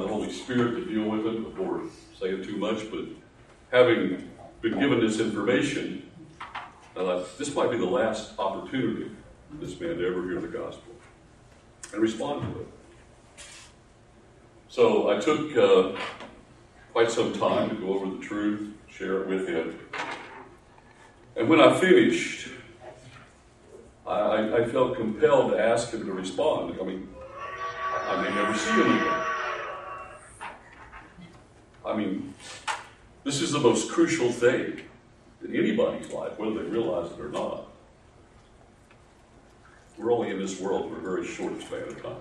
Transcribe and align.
the 0.00 0.08
Holy 0.08 0.32
Spirit 0.32 0.76
to 0.76 0.84
deal 0.84 1.08
with 1.08 1.26
it 1.26 1.44
before 1.44 1.82
saying 2.18 2.44
too 2.44 2.56
much. 2.56 2.90
But 2.90 3.06
having 3.70 4.30
been 4.60 4.78
given 4.78 5.00
this 5.00 5.20
information, 5.20 6.10
this 7.38 7.54
might 7.54 7.70
be 7.70 7.78
the 7.78 7.84
last 7.84 8.38
opportunity 8.38 9.10
for 9.50 9.56
this 9.56 9.78
man 9.80 9.96
to 9.96 10.06
ever 10.06 10.22
hear 10.24 10.40
the 10.40 10.48
gospel 10.48 10.94
and 11.92 12.00
respond 12.00 12.42
to 12.42 12.60
it. 12.60 12.66
So 14.68 15.10
I 15.10 15.18
took 15.20 15.56
uh, 15.56 15.98
quite 16.92 17.10
some 17.10 17.32
time 17.34 17.68
to 17.70 17.74
go 17.76 17.94
over 17.94 18.16
the 18.16 18.22
truth, 18.22 18.72
share 18.88 19.22
it 19.22 19.28
with 19.28 19.48
him. 19.48 19.78
And 21.36 21.48
when 21.48 21.60
I 21.60 21.78
finished, 21.78 22.48
I, 24.06 24.62
I 24.62 24.64
felt 24.66 24.96
compelled 24.96 25.52
to 25.52 25.60
ask 25.60 25.92
him 25.92 26.04
to 26.06 26.12
respond. 26.12 26.78
I 26.80 26.84
mean, 26.84 27.08
I 28.08 28.22
may 28.22 28.34
never 28.34 28.56
see 28.56 28.70
him 28.70 28.98
again. 28.98 29.31
I 31.84 31.96
mean, 31.96 32.34
this 33.24 33.40
is 33.40 33.52
the 33.52 33.58
most 33.58 33.90
crucial 33.90 34.30
thing 34.30 34.80
in 35.44 35.56
anybody's 35.56 36.10
life, 36.10 36.38
whether 36.38 36.62
they 36.62 36.68
realize 36.70 37.10
it 37.12 37.20
or 37.20 37.28
not. 37.28 37.66
We're 39.98 40.12
only 40.12 40.30
in 40.30 40.38
this 40.38 40.60
world 40.60 40.90
for 40.90 40.98
a 40.98 41.00
very 41.00 41.26
short 41.26 41.60
span 41.60 41.82
of 41.82 42.02
time. 42.02 42.16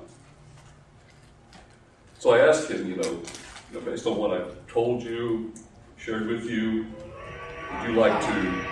So 2.19 2.31
I 2.31 2.47
asked 2.47 2.69
him, 2.69 2.87
you 2.87 2.97
know, 2.97 3.21
you 3.71 3.79
know, 3.79 3.81
based 3.81 4.05
on 4.05 4.17
what 4.17 4.31
I've 4.31 4.55
told 4.67 5.01
you, 5.01 5.53
shared 5.97 6.27
with 6.27 6.45
you, 6.45 6.87
would 7.71 7.89
you 7.89 7.95
like 7.95 8.19
to 8.21 8.65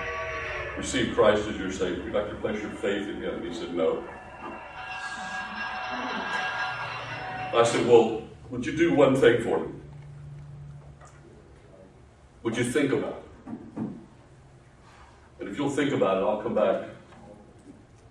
receive 0.77 1.15
Christ 1.15 1.47
as 1.47 1.57
your 1.57 1.71
Savior? 1.71 2.03
Would 2.03 2.13
you 2.13 2.19
like 2.19 2.29
to 2.29 2.35
place 2.35 2.61
your 2.61 2.71
faith 2.71 3.07
in 3.07 3.21
Him? 3.21 3.35
And 3.35 3.45
he 3.45 3.53
said, 3.53 3.73
no. 3.73 4.03
I 7.51 7.63
said, 7.65 7.87
well, 7.87 8.21
would 8.49 8.65
you 8.65 8.77
do 8.77 8.93
one 8.93 9.15
thing 9.15 9.41
for 9.41 9.59
me? 9.59 9.78
Would 12.43 12.57
you 12.57 12.63
think 12.63 12.91
about 12.91 13.23
it? 13.23 13.53
And 15.39 15.49
if 15.49 15.57
you'll 15.57 15.69
think 15.69 15.91
about 15.93 16.17
it, 16.17 16.21
I'll 16.21 16.41
come 16.41 16.55
back, 16.55 16.89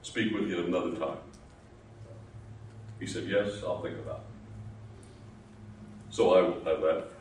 speak 0.03 0.33
with 0.33 0.49
you 0.49 0.65
another 0.65 0.95
time. 0.97 1.19
He 3.01 3.07
said, 3.07 3.25
Yes, 3.27 3.63
I'll 3.65 3.81
think 3.81 3.97
about 3.99 4.17
it. 4.17 4.23
So 6.11 6.35
I, 6.35 6.71
I 6.71 6.79
left. 6.79 7.13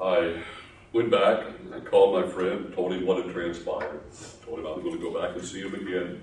I 0.00 0.42
went 0.92 1.10
back 1.10 1.44
and 1.72 1.84
called 1.86 2.14
my 2.14 2.30
friend, 2.30 2.72
told 2.74 2.92
him 2.92 3.04
what 3.04 3.24
had 3.24 3.34
transpired, 3.34 4.00
told 4.44 4.60
him 4.60 4.66
I 4.66 4.70
was 4.70 4.82
going 4.82 4.96
to 4.96 5.02
go 5.02 5.20
back 5.20 5.36
and 5.36 5.44
see 5.44 5.60
him 5.60 5.74
again 5.74 6.22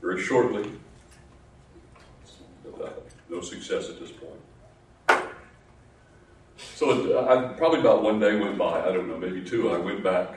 very 0.00 0.22
shortly. 0.22 0.70
Uh, 2.66 2.90
no 3.28 3.40
success 3.40 3.88
at 3.88 3.98
this 3.98 4.10
point. 4.10 4.41
So 6.82 7.28
I, 7.28 7.52
probably 7.56 7.78
about 7.78 8.02
one 8.02 8.18
day 8.18 8.34
went 8.34 8.58
by, 8.58 8.80
I 8.80 8.86
don't 8.86 9.06
know, 9.06 9.16
maybe 9.16 9.40
two, 9.40 9.70
I 9.70 9.78
went 9.78 10.02
back. 10.02 10.34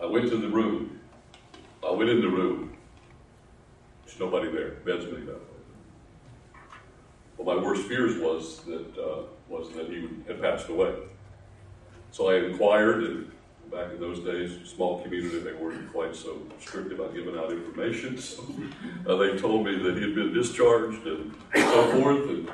I 0.00 0.06
went 0.06 0.30
to 0.30 0.36
the 0.36 0.46
room. 0.46 1.00
I 1.84 1.90
went 1.90 2.08
in 2.08 2.20
the 2.20 2.28
room. 2.28 2.76
There's 4.06 4.20
nobody 4.20 4.48
there. 4.52 4.74
Bed's 4.84 5.06
made 5.06 5.28
up. 5.28 5.40
Well, 7.36 7.56
my 7.56 7.60
worst 7.60 7.88
fears 7.88 8.16
was 8.22 8.60
that 8.60 8.96
uh, 8.96 9.22
was 9.48 9.70
that 9.70 9.88
he 9.88 10.08
had 10.28 10.40
passed 10.40 10.68
away. 10.68 10.94
So 12.12 12.30
I 12.30 12.36
inquired, 12.36 13.02
and 13.02 13.32
back 13.72 13.90
in 13.90 13.98
those 13.98 14.20
days, 14.20 14.70
small 14.70 15.02
community, 15.02 15.40
they 15.40 15.54
weren't 15.54 15.90
quite 15.90 16.14
so 16.14 16.40
strict 16.60 16.92
about 16.92 17.12
giving 17.12 17.36
out 17.36 17.50
information. 17.50 18.16
So 19.04 19.14
uh, 19.14 19.16
they 19.16 19.36
told 19.36 19.66
me 19.66 19.82
that 19.82 19.96
he 19.96 20.02
had 20.02 20.14
been 20.14 20.32
discharged 20.32 21.04
and 21.08 21.34
so 21.56 21.90
forth. 21.90 22.28
And 22.28 22.46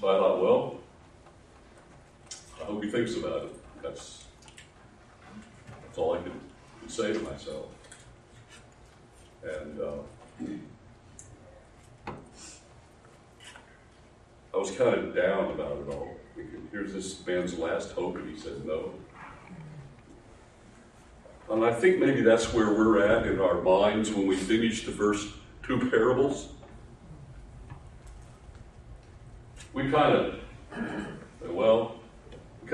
so 0.00 0.08
I 0.08 0.18
thought, 0.18 0.42
well, 0.42 0.80
I 2.64 2.66
hope 2.66 2.82
he 2.82 2.90
thinks 2.90 3.14
about 3.16 3.42
it. 3.42 3.82
That's, 3.82 4.24
that's 5.82 5.98
all 5.98 6.14
I 6.14 6.22
can, 6.22 6.40
say 6.86 7.12
to 7.12 7.18
myself. 7.18 7.66
And 9.42 9.80
uh, 9.80 9.98
I 14.54 14.56
was 14.56 14.70
kind 14.70 14.94
of 14.94 15.14
down 15.14 15.50
about 15.50 15.78
it 15.78 15.92
all. 15.92 16.16
Here's 16.72 16.94
this 16.94 17.26
man's 17.26 17.58
last 17.58 17.92
hope, 17.92 18.16
and 18.16 18.34
he 18.34 18.40
said 18.40 18.64
no. 18.64 18.94
And 21.50 21.64
I 21.64 21.72
think 21.72 21.98
maybe 21.98 22.22
that's 22.22 22.54
where 22.54 22.72
we're 22.72 23.06
at 23.06 23.26
in 23.26 23.40
our 23.40 23.60
minds 23.60 24.10
when 24.10 24.26
we 24.26 24.36
finish 24.36 24.86
the 24.86 24.92
first 24.92 25.28
two 25.62 25.90
parables. 25.90 26.48
We 29.74 29.90
kind 29.90 30.16
of, 30.16 30.40
well, 31.50 31.93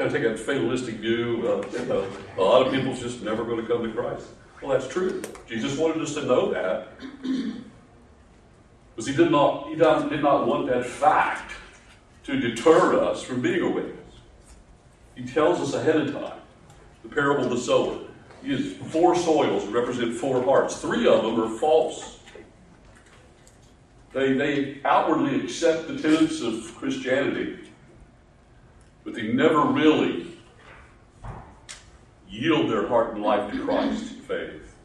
kind 0.00 0.14
of 0.14 0.22
take 0.22 0.32
a 0.32 0.36
fatalistic 0.36 0.94
view. 0.96 1.42
Uh, 1.46 1.62
a 2.38 2.42
lot 2.42 2.66
of 2.66 2.72
people's 2.72 3.00
just 3.00 3.22
never 3.22 3.44
going 3.44 3.60
to 3.60 3.66
come 3.66 3.82
to 3.82 3.92
Christ. 3.92 4.28
Well, 4.62 4.72
that's 4.72 4.90
true. 4.90 5.22
Jesus 5.46 5.76
wanted 5.76 6.00
us 6.00 6.14
to 6.14 6.24
know 6.24 6.50
that. 6.52 6.88
Because 7.20 9.06
he 9.06 9.14
did 9.14 9.30
not, 9.30 9.68
he 9.68 9.74
did 9.74 10.22
not 10.22 10.46
want 10.46 10.68
that 10.68 10.86
fact 10.86 11.52
to 12.24 12.40
deter 12.40 12.98
us 12.98 13.22
from 13.22 13.42
being 13.42 13.60
a 13.60 13.68
witness. 13.68 14.14
He 15.16 15.26
tells 15.26 15.60
us 15.60 15.74
ahead 15.74 15.96
of 15.96 16.12
time. 16.14 16.40
The 17.02 17.10
parable 17.10 17.44
of 17.44 17.50
the 17.50 17.58
sower. 17.58 17.98
He 18.42 18.52
has 18.52 18.72
four 18.90 19.14
soils 19.14 19.66
represent 19.66 20.14
four 20.14 20.42
hearts. 20.42 20.80
Three 20.80 21.06
of 21.06 21.24
them 21.24 21.38
are 21.38 21.58
false. 21.58 22.20
They, 24.14 24.32
they 24.32 24.80
outwardly 24.82 25.44
accept 25.44 25.88
the 25.88 25.98
tenets 25.98 26.40
of 26.40 26.74
Christianity, 26.78 27.69
but 29.04 29.14
they 29.14 29.32
never 29.32 29.62
really 29.62 30.26
yield 32.28 32.70
their 32.70 32.86
heart 32.86 33.14
and 33.14 33.22
life 33.22 33.50
to 33.52 33.64
Christ 33.64 34.12
in 34.12 34.20
faith. 34.20 34.76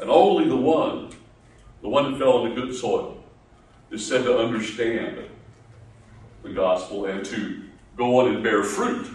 And 0.00 0.10
only 0.10 0.48
the 0.48 0.56
one, 0.56 1.10
the 1.82 1.88
one 1.88 2.12
that 2.12 2.18
fell 2.18 2.44
into 2.44 2.60
good 2.60 2.74
soil, 2.74 3.22
is 3.90 4.06
said 4.06 4.24
to 4.24 4.38
understand 4.38 5.18
the 6.42 6.50
gospel 6.50 7.06
and 7.06 7.24
to 7.26 7.62
go 7.96 8.20
on 8.20 8.34
and 8.34 8.42
bear 8.42 8.62
fruit. 8.62 9.08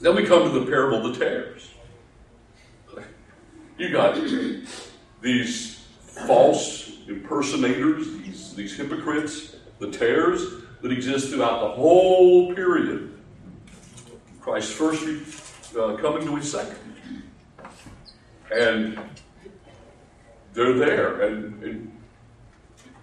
Then 0.00 0.16
we 0.16 0.26
come 0.26 0.50
to 0.50 0.58
the 0.58 0.66
parable 0.66 1.06
of 1.06 1.16
the 1.16 1.24
tares. 1.24 1.68
You 3.78 3.90
got 3.90 4.20
these 5.20 5.86
false 6.26 6.92
impersonators, 7.08 8.06
these, 8.18 8.54
these 8.54 8.76
hypocrites, 8.76 9.56
the 9.78 9.90
tares, 9.90 10.61
that 10.82 10.92
exist 10.92 11.30
throughout 11.30 11.60
the 11.60 11.68
whole 11.68 12.54
period. 12.54 13.14
Christ's 14.40 14.72
first 14.72 15.04
uh, 15.76 15.96
coming 15.96 16.26
to 16.26 16.36
his 16.36 16.50
second. 16.50 16.76
And 18.54 18.98
they're 20.52 20.74
there, 20.74 21.22
and, 21.22 21.62
and 21.62 21.98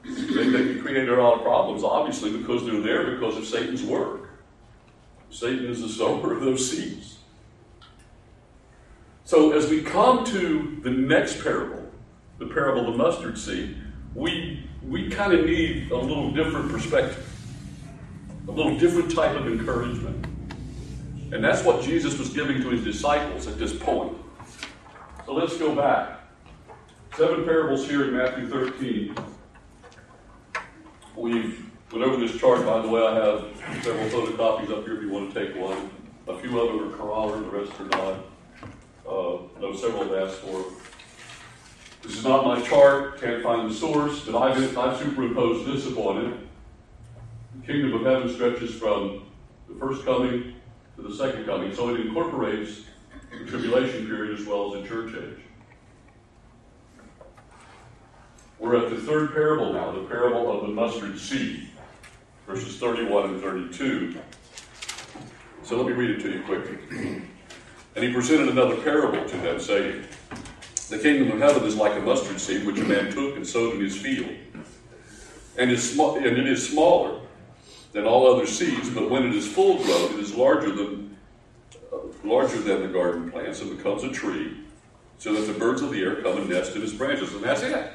they, 0.04 0.50
they 0.50 0.76
create 0.76 1.10
a 1.10 1.16
lot 1.22 1.38
of 1.38 1.42
problems, 1.42 1.84
obviously, 1.84 2.38
because 2.38 2.66
they're 2.66 2.82
there 2.82 3.12
because 3.16 3.38
of 3.38 3.46
Satan's 3.46 3.84
work. 3.84 4.30
Satan 5.32 5.66
is 5.66 5.82
the 5.82 5.90
sower 5.90 6.34
of 6.34 6.42
those 6.42 6.70
seeds. 6.70 7.20
So 9.24 9.52
as 9.54 9.70
we 9.70 9.82
come 9.82 10.26
to 10.26 10.80
the 10.84 10.90
next 10.90 11.44
parable, 11.44 11.88
the 12.40 12.48
parable 12.48 12.88
of 12.88 12.94
the 12.94 12.98
mustard 12.98 13.38
seed, 13.38 13.78
we 14.16 14.68
we 14.88 15.10
kind 15.10 15.34
of 15.34 15.46
need 15.46 15.92
a 15.92 15.98
little 15.98 16.32
different 16.32 16.72
perspective, 16.72 17.29
a 18.50 18.52
little 18.52 18.78
different 18.78 19.14
type 19.14 19.36
of 19.36 19.48
encouragement. 19.48 20.26
And 21.32 21.44
that's 21.44 21.64
what 21.64 21.84
Jesus 21.84 22.18
was 22.18 22.30
giving 22.30 22.62
to 22.64 22.70
his 22.70 22.84
disciples 22.84 23.46
at 23.46 23.60
this 23.60 23.76
point. 23.76 24.18
So 25.26 25.36
let's 25.36 25.56
go 25.58 25.76
back. 25.76 26.22
Seven 27.16 27.46
parables 27.46 27.88
here 27.88 28.06
in 28.06 28.18
Matthew 28.18 28.48
13. 28.48 29.16
We've 31.16 31.64
went 31.92 32.04
over 32.04 32.18
this 32.18 32.40
chart, 32.40 32.66
by 32.66 32.82
the 32.82 32.88
way. 32.88 33.06
I 33.06 33.16
have 33.16 33.84
several 33.84 34.10
photocopies 34.10 34.72
up 34.76 34.84
here 34.84 34.96
if 34.98 35.04
you 35.04 35.10
want 35.10 35.32
to 35.32 35.46
take 35.46 35.56
one. 35.56 35.92
A 36.28 36.38
few 36.40 36.60
of 36.60 36.70
them 36.70 36.92
are 36.92 36.98
corollary, 36.98 37.42
the 37.42 37.50
rest 37.50 37.80
are 37.80 37.86
not. 37.86 38.16
Uh, 39.08 39.38
no, 39.60 39.76
several 39.76 40.06
have 40.06 40.30
asked 40.30 40.40
for. 40.40 40.66
This 42.02 42.18
is 42.18 42.24
not 42.24 42.46
my 42.46 42.62
chart, 42.62 43.22
can't 43.22 43.44
find 43.44 43.70
the 43.70 43.74
source, 43.74 44.26
but 44.26 44.36
I've, 44.36 44.78
I've 44.78 44.98
superimposed 44.98 45.68
this 45.68 45.86
upon 45.86 46.26
it. 46.26 46.49
Kingdom 47.70 47.94
of 47.94 48.02
heaven 48.02 48.34
stretches 48.34 48.74
from 48.74 49.22
the 49.68 49.76
first 49.76 50.04
coming 50.04 50.56
to 50.96 51.04
the 51.04 51.14
second 51.14 51.46
coming, 51.46 51.72
so 51.72 51.94
it 51.94 52.00
incorporates 52.00 52.82
the 53.30 53.46
tribulation 53.46 54.08
period 54.08 54.40
as 54.40 54.48
well 54.48 54.74
as 54.74 54.82
the 54.82 54.88
church 54.88 55.14
age. 55.14 55.38
We're 58.58 58.76
at 58.76 58.90
the 58.90 59.00
third 59.00 59.34
parable 59.34 59.72
now, 59.72 59.92
the 59.92 60.02
parable 60.06 60.52
of 60.52 60.66
the 60.66 60.74
mustard 60.74 61.20
seed, 61.20 61.70
verses 62.48 62.76
31 62.78 63.36
and 63.36 63.40
32. 63.40 64.20
So 65.62 65.78
let 65.78 65.86
me 65.86 65.94
read 65.94 66.10
it 66.10 66.22
to 66.22 66.32
you 66.32 66.42
quickly. 66.46 66.80
And 67.96 68.04
he 68.04 68.12
presented 68.12 68.50
another 68.50 68.78
parable 68.78 69.30
to 69.30 69.38
them, 69.38 69.60
saying, 69.60 70.06
The 70.90 70.98
kingdom 70.98 71.34
of 71.34 71.40
heaven 71.40 71.68
is 71.68 71.76
like 71.76 71.96
a 71.96 72.02
mustard 72.02 72.42
seed 72.42 72.66
which 72.66 72.80
a 72.80 72.84
man 72.84 73.12
took 73.12 73.36
and 73.36 73.46
sowed 73.46 73.76
in 73.76 73.82
his 73.82 73.96
field. 73.96 74.32
And, 75.56 75.70
is 75.70 75.94
sm- 75.94 76.18
and 76.18 76.36
it 76.36 76.48
is 76.48 76.68
smaller 76.68 77.19
than 77.92 78.06
all 78.06 78.34
other 78.34 78.46
seeds, 78.46 78.90
but 78.90 79.10
when 79.10 79.26
it 79.26 79.36
is 79.36 79.48
full 79.48 79.78
grown, 79.84 80.14
it 80.14 80.20
is 80.20 80.36
larger 80.36 80.72
than 80.72 81.18
uh, 81.92 81.98
larger 82.24 82.60
than 82.60 82.82
the 82.82 82.88
garden 82.88 83.32
plants 83.32 83.62
and 83.62 83.76
becomes 83.76 84.04
a 84.04 84.12
tree, 84.12 84.58
so 85.18 85.34
that 85.34 85.52
the 85.52 85.58
birds 85.58 85.82
of 85.82 85.92
the 85.92 86.02
air 86.02 86.22
come 86.22 86.38
and 86.38 86.50
nest 86.50 86.76
in 86.76 86.84
its 86.84 86.94
branches. 86.94 87.34
And 87.34 87.44
that's 87.44 87.64
it. 87.64 87.94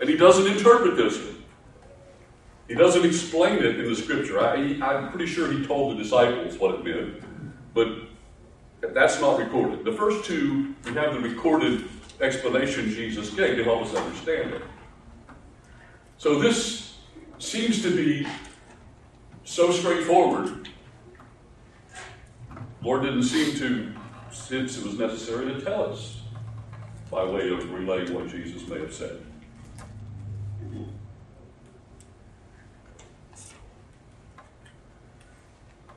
And 0.00 0.08
he 0.08 0.16
doesn't 0.16 0.46
interpret 0.46 0.96
this. 0.96 1.18
He 2.68 2.74
doesn't 2.74 3.04
explain 3.04 3.58
it 3.58 3.78
in 3.78 3.84
the 3.84 3.96
scripture. 3.96 4.40
I, 4.40 4.56
am 4.56 5.10
pretty 5.10 5.26
sure 5.26 5.50
he 5.52 5.64
told 5.66 5.96
the 5.96 6.02
disciples 6.02 6.58
what 6.58 6.74
it 6.74 6.84
meant, 6.84 7.22
but 7.74 7.88
that's 8.94 9.20
not 9.20 9.38
recorded. 9.38 9.84
The 9.84 9.92
first 9.92 10.24
two, 10.24 10.74
we 10.84 10.92
have 10.94 11.14
the 11.14 11.20
recorded 11.20 11.84
explanation 12.20 12.88
Jesus 12.90 13.30
gave 13.30 13.56
to 13.56 13.64
help 13.64 13.82
us 13.82 13.94
understand 13.94 14.54
it. 14.54 14.62
So 16.16 16.38
this 16.38 16.96
seems 17.38 17.82
to 17.82 17.94
be 17.94 18.26
so 19.44 19.70
straightforward. 19.70 20.68
Lord 22.82 23.02
didn't 23.02 23.22
seem 23.22 23.56
to, 23.58 23.92
since 24.30 24.78
it 24.78 24.84
was 24.84 24.98
necessary 24.98 25.54
to 25.54 25.60
tell 25.60 25.90
us 25.92 26.22
by 27.10 27.24
way 27.24 27.50
of 27.50 27.70
relaying 27.70 28.12
what 28.12 28.28
Jesus 28.28 28.66
may 28.68 28.80
have 28.80 28.92
said. 28.92 29.24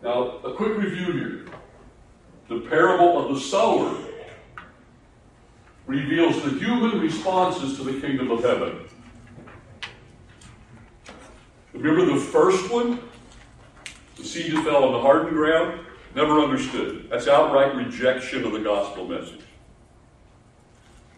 Now, 0.03 0.37
a 0.43 0.53
quick 0.53 0.77
review 0.77 1.11
here. 1.11 1.45
The 2.47 2.69
parable 2.69 3.25
of 3.25 3.33
the 3.33 3.41
sower 3.41 3.93
reveals 5.85 6.41
the 6.43 6.51
human 6.51 6.99
responses 6.99 7.77
to 7.77 7.83
the 7.83 7.99
kingdom 7.99 8.31
of 8.31 8.41
heaven. 8.43 8.87
Remember 11.73 12.13
the 12.13 12.19
first 12.19 12.71
one? 12.71 12.99
The 14.17 14.23
seed 14.23 14.53
that 14.53 14.63
fell 14.63 14.83
on 14.83 14.93
the 14.93 15.01
hardened 15.01 15.35
ground? 15.35 15.79
Never 16.15 16.39
understood. 16.39 17.09
That's 17.09 17.27
outright 17.27 17.75
rejection 17.75 18.43
of 18.45 18.51
the 18.51 18.59
gospel 18.59 19.07
message. 19.07 19.41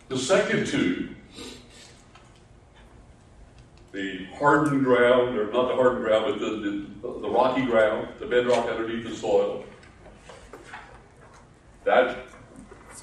The 0.09 0.17
second 0.17 0.67
two 0.67 1.15
the 3.91 4.25
hardened 4.37 4.83
ground, 4.83 5.37
or 5.37 5.51
not 5.51 5.67
the 5.67 5.75
hardened 5.75 6.03
ground, 6.03 6.25
but 6.27 6.39
the, 6.39 6.87
the, 7.01 7.19
the 7.21 7.29
rocky 7.29 7.65
ground, 7.65 8.07
the 8.19 8.25
bedrock 8.25 8.67
underneath 8.67 9.07
the 9.07 9.15
soil. 9.15 9.63
That 11.85 12.17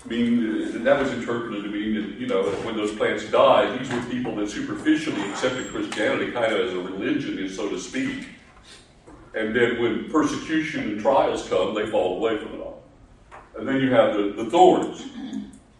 mean 0.05 0.85
that 0.85 1.01
was 1.01 1.11
interpreted 1.13 1.65
to 1.65 1.71
mean 1.71 1.95
that 1.95 2.21
you 2.21 2.29
know 2.29 2.45
when 2.63 2.77
those 2.77 2.95
plants 2.95 3.29
died, 3.31 3.81
these 3.81 3.91
were 3.91 4.03
people 4.03 4.37
that 4.37 4.49
superficially 4.49 5.21
accepted 5.31 5.69
Christianity 5.69 6.31
kind 6.31 6.53
of 6.53 6.61
as 6.61 6.73
a 6.75 6.79
religion, 6.79 7.49
so 7.49 7.69
to 7.69 7.81
speak. 7.81 8.29
And 9.37 9.55
then 9.55 9.79
when 9.79 10.11
persecution 10.11 10.85
and 10.85 11.01
trials 11.01 11.47
come, 11.47 11.75
they 11.75 11.87
fall 11.87 12.17
away 12.17 12.39
from 12.39 12.55
it 12.55 12.61
all. 12.61 12.83
And 13.57 13.69
then 13.69 13.83
you 13.83 13.93
have 13.93 14.15
the, 14.15 14.33
the 14.43 14.51
thorns, 14.51 15.05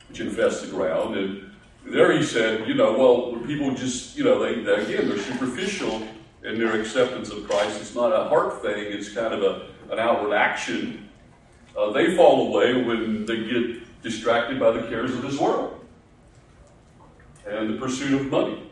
which 0.09 0.21
infest 0.21 0.67
the 0.67 0.69
ground, 0.69 1.17
and 1.17 1.51
there 1.87 2.13
he 2.13 2.23
said, 2.23 2.69
you 2.69 2.75
know, 2.75 2.93
well, 2.99 3.41
people 3.47 3.75
just, 3.75 4.17
you 4.17 4.25
know, 4.25 4.39
they, 4.43 4.61
they, 4.63 4.75
again, 4.75 5.09
they're 5.09 5.19
superficial 5.19 6.07
in 6.45 6.59
their 6.59 6.79
acceptance 6.79 7.31
of 7.31 7.49
Christ. 7.49 7.81
It's 7.81 7.95
not 7.95 8.13
a 8.13 8.29
heart 8.29 8.61
thing, 8.61 8.93
it's 8.93 9.15
kind 9.15 9.33
of 9.33 9.43
a, 9.43 9.93
an 9.93 9.99
outward 9.99 10.35
action. 10.35 11.09
Uh, 11.77 11.93
they 11.93 12.15
fall 12.15 12.49
away 12.49 12.83
when 12.83 13.25
they 13.25 13.45
get 13.45 14.03
distracted 14.03 14.61
by 14.61 14.73
the 14.73 14.83
cares 14.89 15.13
of 15.13 15.23
this 15.23 15.39
world 15.39 15.81
and 17.47 17.71
the 17.73 17.79
pursuit 17.79 18.21
of 18.21 18.27
money. 18.27 18.63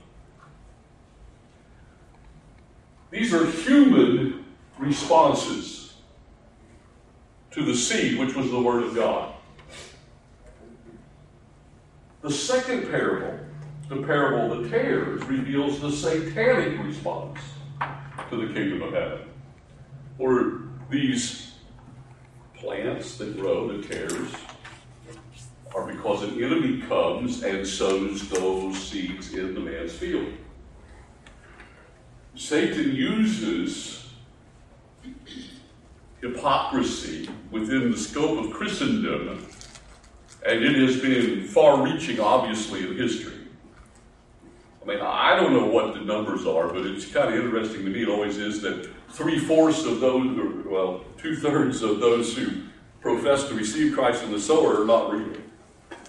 These 3.11 3.33
are 3.33 3.47
human 3.47 4.44
responses 4.85 5.95
to 7.53 7.65
the 7.65 7.75
seed, 7.75 8.19
which 8.19 8.35
was 8.35 8.51
the 8.51 8.61
Word 8.61 8.83
of 8.83 8.95
God. 8.95 9.33
The 12.21 12.31
second 12.31 12.91
parable, 12.91 13.39
the 13.89 14.03
parable 14.03 14.53
of 14.53 14.65
the 14.65 14.71
tares, 14.71 15.23
reveals 15.25 15.81
the 15.81 15.91
satanic 15.91 16.83
response 16.83 17.39
to 18.31 18.37
the 18.37 18.53
kingdom 18.53 18.83
of 18.83 18.93
heaven. 18.93 19.21
Or 20.19 20.63
these 20.91 21.53
plants 22.55 23.19
that 23.19 23.39
grow, 23.39 23.77
the 23.77 23.87
tares, 23.87 24.33
are 25.75 25.87
because 25.87 26.23
an 26.23 26.43
enemy 26.43 26.81
comes 26.83 27.43
and 27.43 27.67
sows 27.67 28.29
those 28.29 28.77
seeds 28.79 29.35
in 29.35 29.55
the 29.55 29.61
man's 29.61 29.93
field. 29.93 30.33
Satan 32.37 32.95
uses 32.95 34.04
hypocrisy 36.21 37.29
within 37.51 37.91
the 37.91 37.97
scope 37.97 38.45
of 38.45 38.53
Christendom 38.53 39.47
and 40.47 40.63
it 40.63 40.77
has 40.77 41.01
been 41.01 41.47
far 41.47 41.83
reaching, 41.83 42.21
obviously, 42.21 42.87
in 42.87 42.97
history. 42.97 43.33
I 44.83 44.87
mean, 44.87 45.01
I 45.01 45.35
don't 45.37 45.55
know 45.55 45.67
what 45.67 45.95
the 45.95 46.01
numbers 46.01 46.45
are, 46.47 46.69
but 46.69 46.85
it's 46.85 47.11
kind 47.11 47.33
of 47.33 47.43
interesting 47.43 47.85
to 47.85 47.91
me. 47.91 48.03
It 48.03 48.09
always 48.11 48.37
is 48.37 48.61
that 48.61 48.91
three 49.09 49.39
fourths 49.39 49.87
of 49.87 50.01
those, 50.01 50.39
or, 50.39 50.69
well, 50.69 51.05
two 51.17 51.35
thirds 51.37 51.83
of 51.83 51.99
those 52.01 52.37
who 52.37 52.65
profess 53.01 53.49
to 53.49 53.55
receive 53.55 53.95
Christ 53.95 54.23
in 54.23 54.33
the 54.33 54.41
sower 54.41 54.83
are 54.83 54.85
not 54.85 55.11
real. 55.11 55.41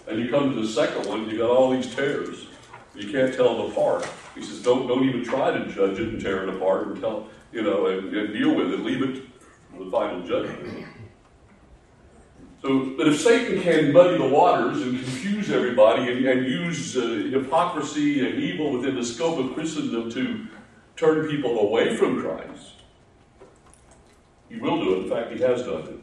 And 0.10 0.20
you 0.20 0.30
come 0.30 0.54
to 0.54 0.62
the 0.62 0.68
second 0.68 1.08
one, 1.08 1.30
you 1.30 1.38
got 1.38 1.50
all 1.50 1.72
these 1.72 1.96
tares. 1.96 2.48
You 2.94 3.10
can't 3.10 3.34
tell 3.34 3.58
them 3.58 3.72
apart. 3.72 4.08
He 4.36 4.44
says, 4.44 4.62
don't, 4.62 4.88
don't 4.88 5.08
even 5.08 5.24
try 5.24 5.52
to 5.52 5.66
judge 5.68 6.00
it 6.00 6.10
and 6.10 6.22
tear 6.22 6.44
it 6.44 6.50
apart 6.50 6.88
and 6.88 7.00
tell, 7.00 7.28
you 7.56 7.64
know, 7.64 7.88
and, 7.88 8.14
and 8.14 8.34
deal 8.34 8.54
with 8.54 8.72
it. 8.74 8.82
Leave 8.82 9.02
it 9.02 9.24
for 9.72 9.86
the 9.86 9.90
final 9.90 10.22
judgment. 10.28 10.86
So, 12.62 12.94
but 12.98 13.08
if 13.08 13.22
Satan 13.22 13.62
can 13.62 13.94
muddy 13.94 14.18
the 14.18 14.28
waters 14.28 14.82
and 14.82 15.00
confuse 15.00 15.50
everybody 15.50 16.12
and, 16.12 16.26
and 16.26 16.46
use 16.46 16.98
uh, 16.98 17.30
hypocrisy 17.32 18.28
and 18.28 18.40
evil 18.40 18.74
within 18.74 18.96
the 18.96 19.06
scope 19.06 19.38
of 19.40 19.54
Christendom 19.54 20.12
to 20.12 20.48
turn 20.98 21.28
people 21.30 21.60
away 21.60 21.96
from 21.96 22.22
Christ, 22.22 22.74
he 24.50 24.58
will 24.58 24.84
do 24.84 24.96
it. 24.96 25.04
In 25.04 25.10
fact, 25.10 25.32
he 25.32 25.40
has 25.40 25.64
done 25.64 25.84
it. 25.84 26.00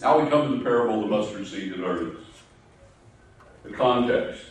Now 0.00 0.20
we 0.20 0.30
come 0.30 0.50
to 0.50 0.58
the 0.58 0.62
parable 0.62 0.96
of 0.96 1.00
the 1.02 1.16
mustard 1.16 1.46
seed 1.46 1.72
and 1.72 1.82
earnings. 1.82 2.26
The 3.64 3.70
context. 3.72 4.44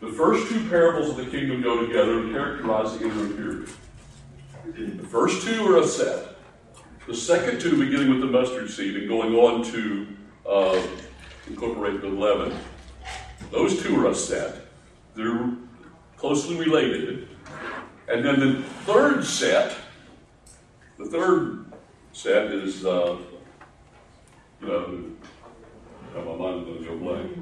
The 0.00 0.12
first 0.12 0.48
two 0.48 0.68
parables 0.68 1.10
of 1.10 1.16
the 1.16 1.26
kingdom 1.26 1.60
go 1.60 1.84
together 1.84 2.20
and 2.20 2.32
characterize 2.32 2.96
the 2.96 3.06
interim 3.06 3.36
period. 3.36 4.98
The 5.00 5.06
first 5.06 5.44
two 5.44 5.66
are 5.66 5.78
a 5.78 5.86
set. 5.86 6.36
The 7.08 7.14
second 7.14 7.60
two, 7.60 7.76
beginning 7.76 8.10
with 8.10 8.20
the 8.20 8.26
mustard 8.26 8.70
seed 8.70 8.94
and 8.96 9.08
going 9.08 9.34
on 9.34 9.64
to 9.72 10.06
uh, 10.48 10.80
incorporate 11.48 12.00
the 12.00 12.08
leaven, 12.08 12.56
those 13.50 13.82
two 13.82 13.98
are 14.00 14.10
a 14.10 14.14
set. 14.14 14.66
They're 15.16 15.50
closely 16.16 16.56
related. 16.56 17.28
And 18.08 18.24
then 18.24 18.38
the 18.38 18.62
third 18.84 19.24
set, 19.24 19.74
the 20.96 21.06
third 21.06 21.72
set 22.12 22.52
is, 22.52 22.84
uh, 22.84 23.16
you 24.60 24.68
know, 24.68 25.04
my 26.14 26.36
mind's 26.36 26.66
going 26.66 26.78
to 26.78 26.84
go 26.84 26.96
blank. 26.98 27.38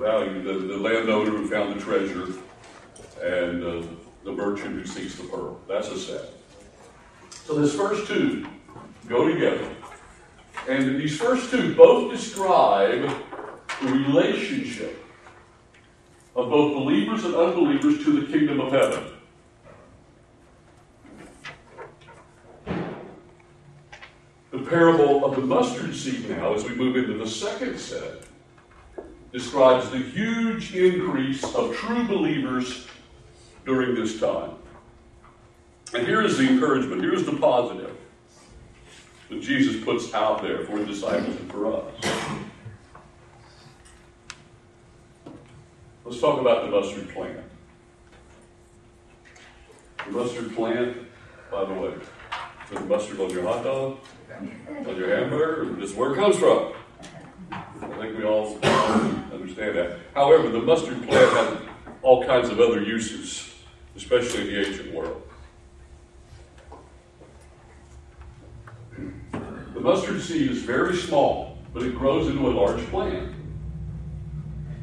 Value, 0.00 0.42
the, 0.42 0.66
the 0.66 0.78
landowner 0.78 1.30
who 1.30 1.46
found 1.46 1.78
the 1.78 1.84
treasure 1.84 2.28
and 3.22 3.62
uh, 3.62 3.86
the 4.24 4.32
merchant 4.32 4.74
who 4.76 4.86
seeks 4.86 5.16
the 5.16 5.24
pearl. 5.24 5.60
That's 5.68 5.88
a 5.88 5.98
set. 5.98 6.24
So 7.44 7.60
this 7.60 7.76
first 7.76 8.06
two 8.06 8.46
go 9.08 9.28
together. 9.28 9.68
And 10.66 10.98
these 10.98 11.18
first 11.18 11.50
two 11.50 11.74
both 11.74 12.10
describe 12.10 13.14
the 13.82 13.92
relationship 13.92 15.04
of 16.34 16.48
both 16.48 16.72
believers 16.72 17.24
and 17.24 17.34
unbelievers 17.34 18.02
to 18.02 18.20
the 18.20 18.32
kingdom 18.32 18.58
of 18.58 18.72
heaven. 18.72 19.04
The 24.50 24.60
parable 24.60 25.26
of 25.26 25.36
the 25.36 25.42
mustard 25.42 25.94
seed 25.94 26.30
now, 26.30 26.54
as 26.54 26.64
we 26.64 26.74
move 26.74 26.96
into 26.96 27.18
the 27.18 27.28
second 27.28 27.78
set, 27.78 28.24
describes 29.32 29.90
the 29.90 29.98
huge 29.98 30.74
increase 30.74 31.44
of 31.54 31.74
true 31.76 32.04
believers 32.04 32.86
during 33.64 33.94
this 33.94 34.18
time. 34.18 34.52
And 35.94 36.06
here 36.06 36.22
is 36.22 36.38
the 36.38 36.48
encouragement, 36.48 37.02
here's 37.02 37.24
the 37.24 37.36
positive 37.36 37.96
that 39.28 39.40
Jesus 39.40 39.82
puts 39.84 40.12
out 40.12 40.42
there 40.42 40.64
for 40.64 40.78
the 40.78 40.86
disciples 40.86 41.36
and 41.36 41.50
for 41.50 41.72
us. 41.72 41.94
Let's 46.04 46.20
talk 46.20 46.40
about 46.40 46.64
the 46.64 46.70
mustard 46.72 47.08
plant. 47.10 47.38
The 50.04 50.10
mustard 50.10 50.54
plant, 50.56 50.96
by 51.52 51.64
the 51.64 51.74
way, 51.74 51.94
the 52.72 52.80
mustard 52.80 53.20
on 53.20 53.30
your 53.30 53.44
hot 53.44 53.62
dog, 53.62 53.98
on 54.86 54.96
your 54.96 55.16
hamburger, 55.16 55.72
this 55.76 55.90
is 55.90 55.96
where 55.96 56.12
it 56.12 56.16
comes 56.16 56.36
from. 56.36 56.72
I 57.82 57.88
think 57.98 58.18
we 58.18 58.24
all 58.24 58.58
understand 59.32 59.76
that. 59.76 59.98
However, 60.14 60.50
the 60.50 60.60
mustard 60.60 61.02
plant 61.08 61.32
has 61.32 61.58
all 62.02 62.24
kinds 62.24 62.50
of 62.50 62.60
other 62.60 62.82
uses, 62.82 63.54
especially 63.96 64.42
in 64.42 64.46
the 64.48 64.68
ancient 64.68 64.94
world. 64.94 65.22
The 69.74 69.80
mustard 69.80 70.20
seed 70.20 70.50
is 70.50 70.62
very 70.62 70.96
small, 70.96 71.58
but 71.72 71.82
it 71.82 71.94
grows 71.94 72.28
into 72.28 72.46
a 72.48 72.52
large 72.52 72.84
plant. 72.90 73.34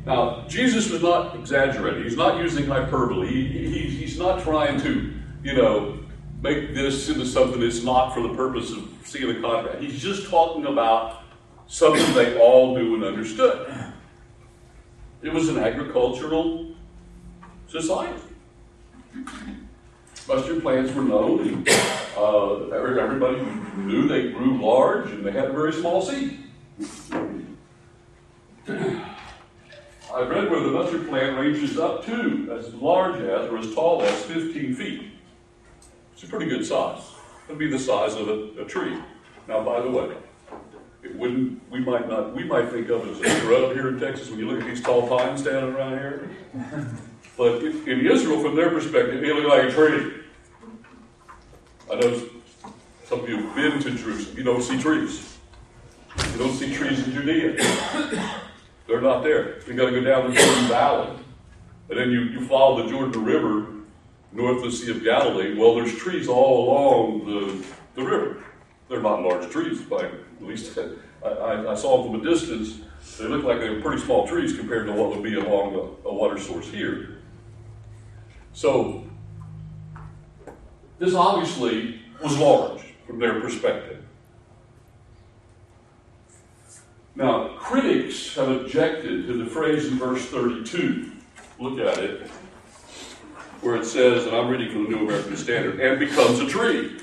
Now, 0.05 0.45
Jesus 0.47 0.89
was 0.89 1.01
not 1.03 1.35
exaggerating. 1.35 2.03
He's 2.03 2.15
not 2.15 2.41
using 2.41 2.65
hyperbole. 2.65 3.27
He, 3.27 3.67
he, 3.67 3.89
he's 3.89 4.17
not 4.17 4.41
trying 4.41 4.79
to, 4.81 5.13
you 5.43 5.53
know, 5.53 5.99
make 6.41 6.73
this 6.73 7.09
into 7.09 7.25
something 7.25 7.59
that's 7.59 7.83
not 7.83 8.13
for 8.13 8.21
the 8.21 8.33
purpose 8.33 8.71
of 8.71 8.89
seeing 9.03 9.27
the 9.27 9.41
contract. 9.41 9.81
He's 9.81 10.01
just 10.01 10.29
talking 10.29 10.65
about 10.65 11.23
something 11.67 12.13
they 12.13 12.39
all 12.39 12.75
knew 12.75 12.95
and 12.95 13.03
understood. 13.03 13.73
It 15.21 15.33
was 15.33 15.49
an 15.49 15.57
agricultural 15.57 16.75
society. 17.67 18.21
Mustard 20.27 20.61
plants 20.61 20.93
were 20.93 21.03
known, 21.03 21.47
and 21.47 21.69
uh, 22.17 22.69
everybody 22.69 23.41
knew 23.77 24.07
they 24.07 24.31
grew 24.31 24.61
large 24.61 25.09
and 25.11 25.25
they 25.25 25.31
had 25.31 25.45
a 25.45 25.53
very 25.53 25.73
small 25.73 26.01
seed. 26.01 26.39
I've 28.69 30.29
read 30.29 30.49
where 30.49 30.61
the 30.61 30.71
mustard 30.71 31.07
plant 31.07 31.37
ranges 31.37 31.77
up 31.77 32.05
to 32.05 32.51
as 32.57 32.73
large 32.73 33.21
as 33.21 33.49
or 33.49 33.57
as 33.57 33.73
tall 33.73 34.01
as 34.01 34.23
15 34.23 34.75
feet. 34.75 35.11
It's 36.13 36.23
a 36.23 36.27
pretty 36.27 36.47
good 36.47 36.65
size. 36.65 37.03
It'd 37.45 37.59
be 37.59 37.69
the 37.69 37.79
size 37.79 38.15
of 38.15 38.27
a, 38.27 38.61
a 38.61 38.65
tree. 38.65 38.97
Now, 39.47 39.63
by 39.63 39.79
the 39.81 39.89
way, 39.89 40.15
it 41.07 41.15
wouldn't. 41.15 41.61
We 41.71 41.79
might 41.79 42.07
not. 42.07 42.35
We 42.35 42.43
might 42.43 42.69
think 42.69 42.89
of 42.89 43.07
it 43.07 43.25
as 43.25 43.33
a 43.33 43.39
shrub 43.41 43.73
here 43.73 43.89
in 43.89 43.99
Texas 43.99 44.29
when 44.29 44.39
you 44.39 44.49
look 44.49 44.61
at 44.61 44.67
these 44.67 44.81
tall 44.81 45.07
pines 45.07 45.41
standing 45.41 45.73
around 45.73 45.97
here. 45.99 46.29
But 47.37 47.63
in 47.63 48.05
Israel, 48.05 48.41
from 48.41 48.55
their 48.55 48.69
perspective, 48.69 49.23
it 49.23 49.35
looked 49.35 49.47
like 49.47 49.63
a 49.63 49.71
tree. 49.71 50.23
I 51.91 51.95
know 51.95 52.29
some 53.05 53.21
of 53.21 53.29
you 53.29 53.37
have 53.37 53.55
been 53.55 53.79
to 53.79 53.91
Jerusalem. 53.91 54.37
You 54.37 54.43
don't 54.43 54.61
see 54.61 54.79
trees. 54.79 55.37
You 56.31 56.37
don't 56.37 56.53
see 56.53 56.73
trees 56.73 57.05
in 57.05 57.13
Judea. 57.13 57.63
They're 58.87 59.01
not 59.01 59.23
there. 59.23 59.61
You 59.67 59.73
got 59.73 59.89
to 59.89 59.91
go 59.91 60.01
down 60.01 60.31
the 60.31 60.35
Jordan 60.35 60.67
Valley. 60.67 61.19
And 61.89 61.99
then 61.99 62.09
you, 62.09 62.21
you 62.21 62.45
follow 62.47 62.83
the 62.83 62.89
Jordan 62.89 63.23
River 63.23 63.67
north 64.31 64.57
of 64.57 64.71
the 64.71 64.71
Sea 64.71 64.91
of 64.91 65.03
Galilee. 65.03 65.57
Well, 65.57 65.75
there's 65.75 65.95
trees 65.95 66.27
all 66.27 66.65
along 66.65 67.25
the, 67.25 67.65
the 67.95 68.03
river. 68.03 68.43
They're 68.89 69.01
not 69.01 69.21
large 69.21 69.49
trees, 69.51 69.81
by 69.81 70.05
at 70.05 70.13
least 70.41 70.77
I, 71.25 71.27
I, 71.27 71.71
I 71.71 71.75
saw 71.75 72.03
them 72.03 72.11
from 72.11 72.27
a 72.27 72.29
distance. 72.29 72.81
They 73.17 73.25
look 73.25 73.43
like 73.43 73.59
they 73.59 73.69
were 73.69 73.81
pretty 73.81 74.01
small 74.01 74.27
trees 74.27 74.55
compared 74.55 74.87
to 74.87 74.93
what 74.93 75.09
would 75.09 75.23
be 75.23 75.35
along 75.35 75.75
a, 75.75 76.09
a 76.09 76.13
water 76.13 76.37
source 76.39 76.67
here. 76.67 77.19
So, 78.53 79.03
this 80.99 81.13
obviously 81.13 82.01
was 82.21 82.37
large 82.37 82.81
from 83.05 83.19
their 83.19 83.39
perspective. 83.39 84.03
Now, 87.15 87.49
critics 87.57 88.35
have 88.35 88.49
objected 88.49 89.25
to 89.27 89.43
the 89.43 89.49
phrase 89.49 89.87
in 89.87 89.97
verse 89.97 90.23
32. 90.25 91.11
Look 91.59 91.79
at 91.79 91.97
it, 91.97 92.27
where 93.61 93.75
it 93.75 93.85
says, 93.85 94.27
and 94.27 94.35
I'm 94.35 94.47
reading 94.49 94.71
from 94.71 94.83
the 94.83 94.89
New 94.91 95.07
American 95.07 95.35
Standard, 95.35 95.79
and 95.79 95.99
becomes 95.99 96.39
a 96.39 96.47
tree. 96.47 96.99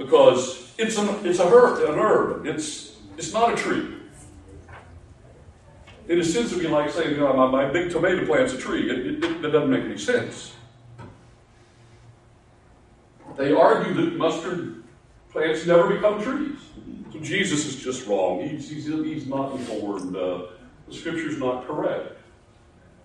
Because 0.00 0.72
it's, 0.78 0.96
a 0.96 1.28
it's 1.28 1.40
a 1.40 1.46
herb, 1.46 1.90
an 1.90 1.98
herb. 1.98 2.46
It's, 2.46 2.96
it's 3.18 3.34
not 3.34 3.52
a 3.52 3.56
tree. 3.56 3.96
In 6.08 6.18
a 6.18 6.24
sense, 6.24 6.52
would 6.52 6.62
be 6.62 6.68
like 6.68 6.90
saying, 6.90 7.10
you 7.10 7.18
know, 7.18 7.34
my, 7.34 7.50
my 7.50 7.70
big 7.70 7.90
tomato 7.90 8.24
plant's 8.24 8.54
a 8.54 8.58
tree. 8.58 8.90
It, 8.90 9.22
it, 9.22 9.24
it, 9.24 9.42
doesn't 9.42 9.70
make 9.70 9.84
any 9.84 9.98
sense. 9.98 10.54
They 13.36 13.52
argue 13.52 13.92
that 13.92 14.16
mustard 14.16 14.80
Plants 15.32 15.64
never 15.64 15.94
become 15.94 16.20
trees. 16.22 16.58
So 17.12 17.20
Jesus 17.20 17.66
is 17.66 17.76
just 17.76 18.06
wrong. 18.06 18.40
He's, 18.40 18.68
he's, 18.68 18.86
he's 18.86 19.26
not 19.26 19.52
informed. 19.52 20.16
Uh, 20.16 20.46
the 20.88 20.94
scripture's 20.94 21.38
not 21.38 21.66
correct. 21.66 22.18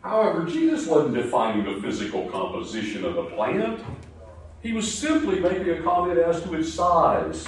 However, 0.02 0.46
Jesus 0.46 0.88
wasn't 0.88 1.16
defining 1.16 1.66
the 1.66 1.80
physical 1.82 2.28
composition 2.30 3.06
of 3.06 3.16
the 3.16 3.26
plant. 3.26 3.80
He 4.66 4.74
was 4.74 4.92
simply 4.92 5.40
making 5.40 5.70
a 5.70 5.84
comment 5.84 6.18
as 6.18 6.42
to 6.42 6.56
its 6.56 6.74
size. 6.74 7.46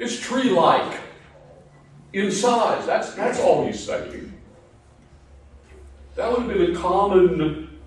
It's 0.00 0.18
tree 0.18 0.50
like 0.50 0.98
in 2.12 2.32
size. 2.32 2.86
That's, 2.86 3.14
that's 3.14 3.38
all 3.38 3.64
he's 3.64 3.78
saying. 3.78 4.32
That 6.16 6.28
would 6.28 6.40
have 6.40 6.48
been 6.48 6.74
a 6.74 6.76
common 6.76 7.78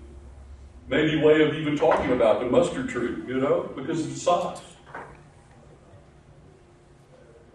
maybe 0.88 1.22
way 1.22 1.46
of 1.46 1.54
even 1.54 1.76
talking 1.76 2.12
about 2.12 2.40
the 2.40 2.46
mustard 2.46 2.88
tree, 2.88 3.14
you 3.26 3.38
know, 3.38 3.70
because 3.76 4.00
of 4.00 4.10
its 4.10 4.22
size. 4.22 4.62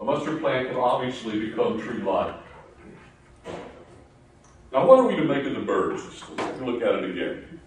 A 0.00 0.04
mustard 0.04 0.40
plant 0.40 0.68
can 0.68 0.76
obviously 0.76 1.40
become 1.40 1.80
tree-like. 1.80 2.36
Now, 4.72 4.86
what 4.86 5.00
are 5.00 5.08
we 5.08 5.16
to 5.16 5.24
make 5.24 5.44
of 5.44 5.54
the 5.54 5.60
birds? 5.60 6.04
Let's 6.36 6.60
look 6.60 6.82
at 6.82 7.02
it 7.02 7.10
again. 7.10 7.60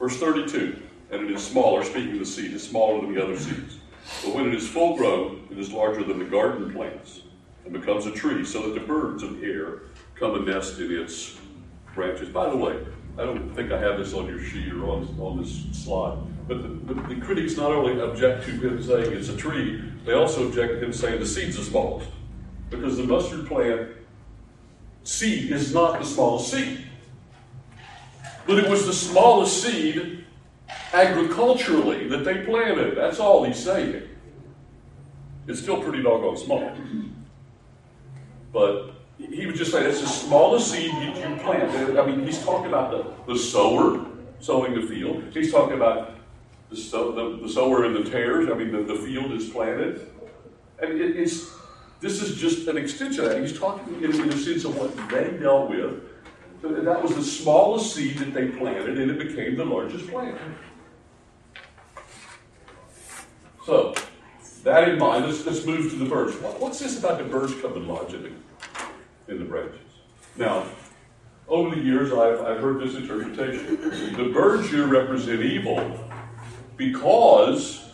Verse 0.00 0.16
32, 0.16 0.80
and 1.10 1.26
it 1.26 1.30
is 1.30 1.46
smaller, 1.46 1.84
speaking 1.84 2.12
of 2.12 2.20
the 2.20 2.26
seed, 2.26 2.54
is 2.54 2.66
smaller 2.66 3.02
than 3.02 3.14
the 3.14 3.22
other 3.22 3.38
seeds. 3.38 3.76
But 4.24 4.34
when 4.34 4.48
it 4.48 4.54
is 4.54 4.66
full 4.66 4.96
grown, 4.96 5.46
it 5.50 5.58
is 5.58 5.70
larger 5.70 6.02
than 6.02 6.18
the 6.18 6.24
garden 6.24 6.72
plants 6.72 7.20
and 7.64 7.74
becomes 7.74 8.06
a 8.06 8.10
tree, 8.10 8.42
so 8.46 8.62
that 8.62 8.80
the 8.80 8.86
birds 8.86 9.22
of 9.22 9.38
the 9.38 9.46
air 9.46 9.82
come 10.14 10.36
and 10.36 10.46
nest 10.46 10.78
in 10.78 10.90
its 10.90 11.38
branches. 11.94 12.30
By 12.30 12.48
the 12.48 12.56
way, 12.56 12.78
I 13.18 13.24
don't 13.24 13.54
think 13.54 13.72
I 13.72 13.78
have 13.78 13.98
this 13.98 14.14
on 14.14 14.26
your 14.26 14.42
sheet 14.42 14.72
or 14.72 14.88
on, 14.88 15.14
on 15.20 15.42
this 15.42 15.66
slide, 15.72 16.16
but 16.48 16.62
the, 16.62 16.94
the, 16.94 17.14
the 17.14 17.20
critics 17.20 17.58
not 17.58 17.70
only 17.70 18.00
object 18.00 18.46
to 18.46 18.52
him 18.52 18.82
saying 18.82 19.12
it's 19.12 19.28
a 19.28 19.36
tree, 19.36 19.84
they 20.06 20.14
also 20.14 20.48
object 20.48 20.80
to 20.80 20.86
him 20.86 20.94
saying 20.94 21.20
the 21.20 21.26
seed's 21.26 21.58
the 21.58 21.64
smallest. 21.64 22.08
Because 22.70 22.96
the 22.96 23.04
mustard 23.04 23.46
plant 23.46 23.90
seed 25.04 25.52
is 25.52 25.74
not 25.74 25.98
the 25.98 26.06
smallest 26.06 26.50
seed. 26.50 26.86
But 28.46 28.58
it 28.58 28.68
was 28.68 28.86
the 28.86 28.92
smallest 28.92 29.62
seed 29.62 30.24
agriculturally 30.92 32.08
that 32.08 32.24
they 32.24 32.44
planted. 32.44 32.96
That's 32.96 33.20
all 33.20 33.44
he's 33.44 33.62
saying. 33.62 34.02
It's 35.46 35.60
still 35.60 35.82
pretty 35.82 36.02
doggone 36.02 36.36
small. 36.36 36.72
But 38.52 38.94
he 39.16 39.46
would 39.46 39.54
just 39.56 39.70
say 39.70 39.84
it's 39.84 40.00
the 40.00 40.08
smallest 40.08 40.70
seed 40.70 40.92
you, 40.92 41.12
you 41.12 41.36
plant. 41.36 41.98
I 41.98 42.06
mean, 42.06 42.24
he's 42.24 42.42
talking 42.44 42.66
about 42.66 42.90
the, 42.90 43.32
the 43.32 43.38
sower 43.38 44.06
sowing 44.40 44.74
the 44.74 44.82
field. 44.82 45.24
He's 45.32 45.52
talking 45.52 45.76
about 45.76 46.16
the, 46.70 46.76
the, 46.76 47.38
the 47.42 47.48
sower 47.48 47.84
and 47.84 47.94
the 47.94 48.10
tares. 48.10 48.48
I 48.50 48.54
mean, 48.54 48.72
the, 48.72 48.82
the 48.82 48.96
field 48.96 49.32
is 49.32 49.48
planted. 49.50 50.10
And 50.82 51.00
it, 51.00 51.16
it's 51.16 51.50
This 52.00 52.22
is 52.22 52.36
just 52.36 52.66
an 52.68 52.76
extension 52.76 53.24
of 53.24 53.30
that. 53.30 53.40
He's 53.40 53.58
talking 53.58 54.02
in, 54.02 54.12
in 54.14 54.28
a 54.30 54.36
sense 54.36 54.64
of 54.64 54.76
what 54.76 54.96
they 55.10 55.36
dealt 55.38 55.70
with. 55.70 56.02
That 56.62 57.02
was 57.02 57.14
the 57.14 57.24
smallest 57.24 57.94
seed 57.94 58.18
that 58.18 58.34
they 58.34 58.48
planted, 58.48 58.98
and 58.98 59.10
it 59.10 59.18
became 59.18 59.56
the 59.56 59.64
largest 59.64 60.08
plant. 60.08 60.38
So, 63.64 63.94
that 64.64 64.88
in 64.88 64.98
mind, 64.98 65.24
let's, 65.24 65.46
let's 65.46 65.64
move 65.64 65.90
to 65.90 65.96
the 65.96 66.04
birds. 66.04 66.36
What, 66.36 66.60
what's 66.60 66.78
this 66.78 66.98
about 66.98 67.18
the 67.18 67.24
birds 67.24 67.54
coming 67.62 67.88
lodging 67.88 68.36
in, 69.28 69.38
the 69.38 69.44
branches? 69.44 69.80
Now, 70.36 70.66
over 71.48 71.74
the 71.74 71.80
years, 71.80 72.12
I've, 72.12 72.40
I've 72.42 72.60
heard 72.60 72.80
this 72.80 72.94
interpretation. 72.94 73.80
The 74.16 74.30
birds 74.32 74.68
here 74.68 74.86
represent 74.86 75.40
evil 75.40 75.98
because, 76.76 77.90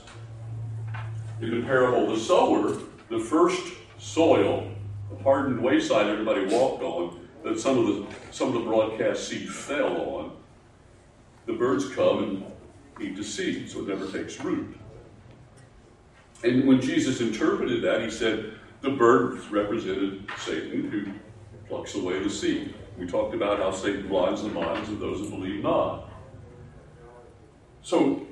in 1.41 1.61
the 1.61 1.67
parable 1.67 2.13
the 2.13 2.19
sower, 2.19 2.77
the 3.11 3.21
first 3.21 3.65
soil, 3.99 4.69
the 5.11 5.23
hardened 5.23 5.61
wayside 5.61 6.09
everybody 6.09 6.47
walked 6.47 6.83
on, 6.83 7.26
that 7.47 7.61
some 7.61 7.79
of 7.79 7.87
the 7.87 8.05
some 8.33 8.49
of 8.49 8.55
the 8.55 8.61
broadcast 8.61 9.29
seed 9.29 9.49
fell 9.49 9.97
on, 10.17 10.33
the 11.47 11.53
birds 11.53 11.89
come 11.91 12.19
and 12.25 12.45
eat 13.01 13.17
the 13.17 13.23
seed, 13.23 13.71
so 13.71 13.79
it 13.83 13.87
never 13.87 14.11
takes 14.11 14.41
root. 14.41 14.77
And 16.43 16.67
when 16.67 16.81
Jesus 16.81 17.21
interpreted 17.21 17.83
that, 17.83 18.03
he 18.03 18.11
said 18.11 18.55
the 18.81 18.91
birds 18.91 19.47
represented 19.49 20.29
Satan 20.39 20.91
who 20.91 21.07
plucks 21.69 21.95
away 21.95 22.21
the 22.21 22.29
seed. 22.29 22.75
We 22.99 23.07
talked 23.07 23.33
about 23.33 23.61
how 23.61 23.71
Satan 23.71 24.09
blinds 24.09 24.43
the 24.43 24.49
minds 24.49 24.89
of 24.89 24.99
those 24.99 25.21
who 25.21 25.31
believe 25.31 25.63
not. 25.63 26.11
So 27.83 28.27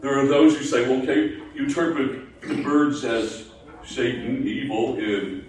there 0.00 0.18
are 0.18 0.26
those 0.26 0.56
who 0.56 0.64
say, 0.64 0.88
well, 0.88 1.02
okay, 1.02 1.42
you 1.54 1.64
interpret 1.64 2.40
the 2.40 2.62
birds 2.62 3.04
as 3.04 3.48
Satan, 3.84 4.48
evil, 4.48 4.96
in 4.96 5.43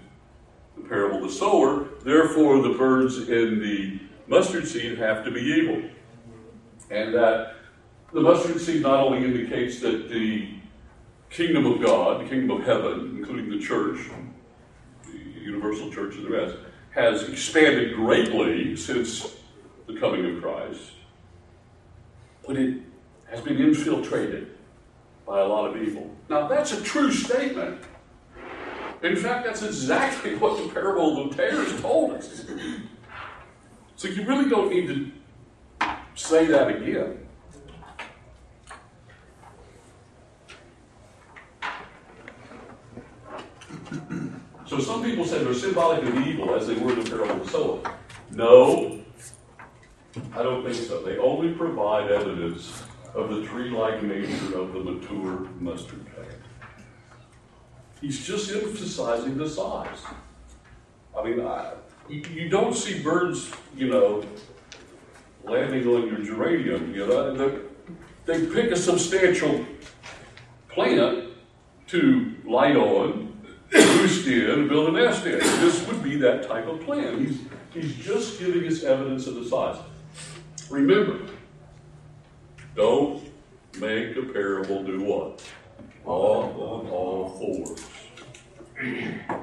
parable 0.88 1.18
of 1.18 1.30
the 1.30 1.32
sower, 1.32 1.88
therefore 2.04 2.62
the 2.62 2.70
birds 2.70 3.18
in 3.28 3.60
the 3.60 4.00
mustard 4.26 4.66
seed 4.66 4.98
have 4.98 5.24
to 5.24 5.30
be 5.30 5.40
evil. 5.40 5.82
And 6.90 7.14
that 7.14 7.54
the 8.12 8.20
mustard 8.20 8.60
seed 8.60 8.82
not 8.82 9.00
only 9.00 9.24
indicates 9.24 9.80
that 9.80 10.08
the 10.08 10.48
kingdom 11.30 11.66
of 11.66 11.82
God, 11.82 12.24
the 12.24 12.28
kingdom 12.28 12.58
of 12.58 12.64
heaven, 12.64 13.16
including 13.18 13.50
the 13.50 13.58
church, 13.58 13.98
the 15.04 15.18
universal 15.40 15.90
church 15.90 16.14
and 16.14 16.26
the 16.26 16.30
rest, 16.30 16.56
has 16.90 17.28
expanded 17.28 17.94
greatly 17.94 18.76
since 18.76 19.36
the 19.86 19.98
coming 19.98 20.24
of 20.24 20.42
Christ, 20.42 20.92
but 22.46 22.56
it 22.56 22.78
has 23.28 23.40
been 23.40 23.58
infiltrated 23.58 24.56
by 25.26 25.40
a 25.40 25.44
lot 25.44 25.68
of 25.68 25.82
evil. 25.82 26.10
Now, 26.28 26.46
that's 26.46 26.72
a 26.72 26.82
true 26.82 27.12
statement. 27.12 27.80
In 29.02 29.16
fact, 29.16 29.44
that's 29.44 29.62
exactly 29.62 30.34
what 30.36 30.62
the 30.62 30.72
parable 30.72 31.22
of 31.22 31.30
the 31.30 31.36
tares 31.36 31.80
told 31.80 32.14
us. 32.14 32.46
So 33.96 34.08
you 34.08 34.24
really 34.24 34.48
don't 34.48 34.70
need 34.70 34.86
to 34.88 35.10
say 36.14 36.46
that 36.46 36.68
again. 36.68 37.26
So 44.66 44.80
some 44.80 45.04
people 45.04 45.24
say 45.24 45.44
they're 45.44 45.54
symbolic 45.54 46.02
of 46.02 46.26
evil 46.26 46.54
as 46.54 46.66
they 46.66 46.74
were 46.74 46.92
in 46.92 47.04
the 47.04 47.08
parable 47.08 47.40
of 47.40 47.44
the 47.44 47.50
sower. 47.50 47.96
No, 48.32 49.00
I 50.34 50.42
don't 50.42 50.64
think 50.64 50.74
so. 50.74 51.02
They 51.02 51.18
only 51.18 51.52
provide 51.54 52.10
evidence 52.10 52.82
of 53.14 53.30
the 53.30 53.46
tree-like 53.46 54.02
nature 54.02 54.58
of 54.58 54.72
the 54.72 54.80
mature 54.80 55.48
mustard 55.60 56.04
plant. 56.14 56.35
He's 58.06 58.24
just 58.24 58.52
emphasizing 58.52 59.36
the 59.36 59.50
size. 59.50 59.98
I 61.18 61.24
mean, 61.24 61.44
I, 61.44 61.72
you, 62.08 62.48
don't 62.48 62.72
see 62.72 63.02
birds, 63.02 63.50
you 63.74 63.88
know, 63.88 64.24
landing 65.42 65.88
on 65.88 66.06
your 66.06 66.18
geranium. 66.18 66.94
You 66.94 67.04
know, 67.08 67.34
they, 67.34 67.58
they 68.26 68.46
pick 68.46 68.70
a 68.70 68.76
substantial 68.76 69.66
plant 70.68 71.30
to 71.88 72.34
light 72.44 72.76
on, 72.76 73.42
roost 73.72 74.28
in, 74.28 74.50
and 74.50 74.68
build 74.68 74.90
a 74.90 74.92
nest 74.92 75.26
in. 75.26 75.40
This 75.40 75.84
would 75.88 76.00
be 76.04 76.14
that 76.18 76.46
type 76.46 76.68
of 76.68 76.82
plant. 76.82 77.18
He's, 77.18 77.40
he's 77.74 77.96
just 77.96 78.38
giving 78.38 78.68
us 78.68 78.84
evidence 78.84 79.26
of 79.26 79.34
the 79.34 79.44
size. 79.44 79.78
Remember, 80.70 81.26
don't 82.76 83.24
make 83.80 84.16
a 84.16 84.22
parable 84.22 84.84
do 84.84 85.02
what? 85.02 85.42
Walk 86.04 86.54
on 86.56 86.86
all 86.88 87.30
fours. 87.30 87.95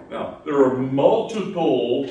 Now, 0.10 0.42
there 0.46 0.64
are 0.64 0.76
multiple 0.76 2.10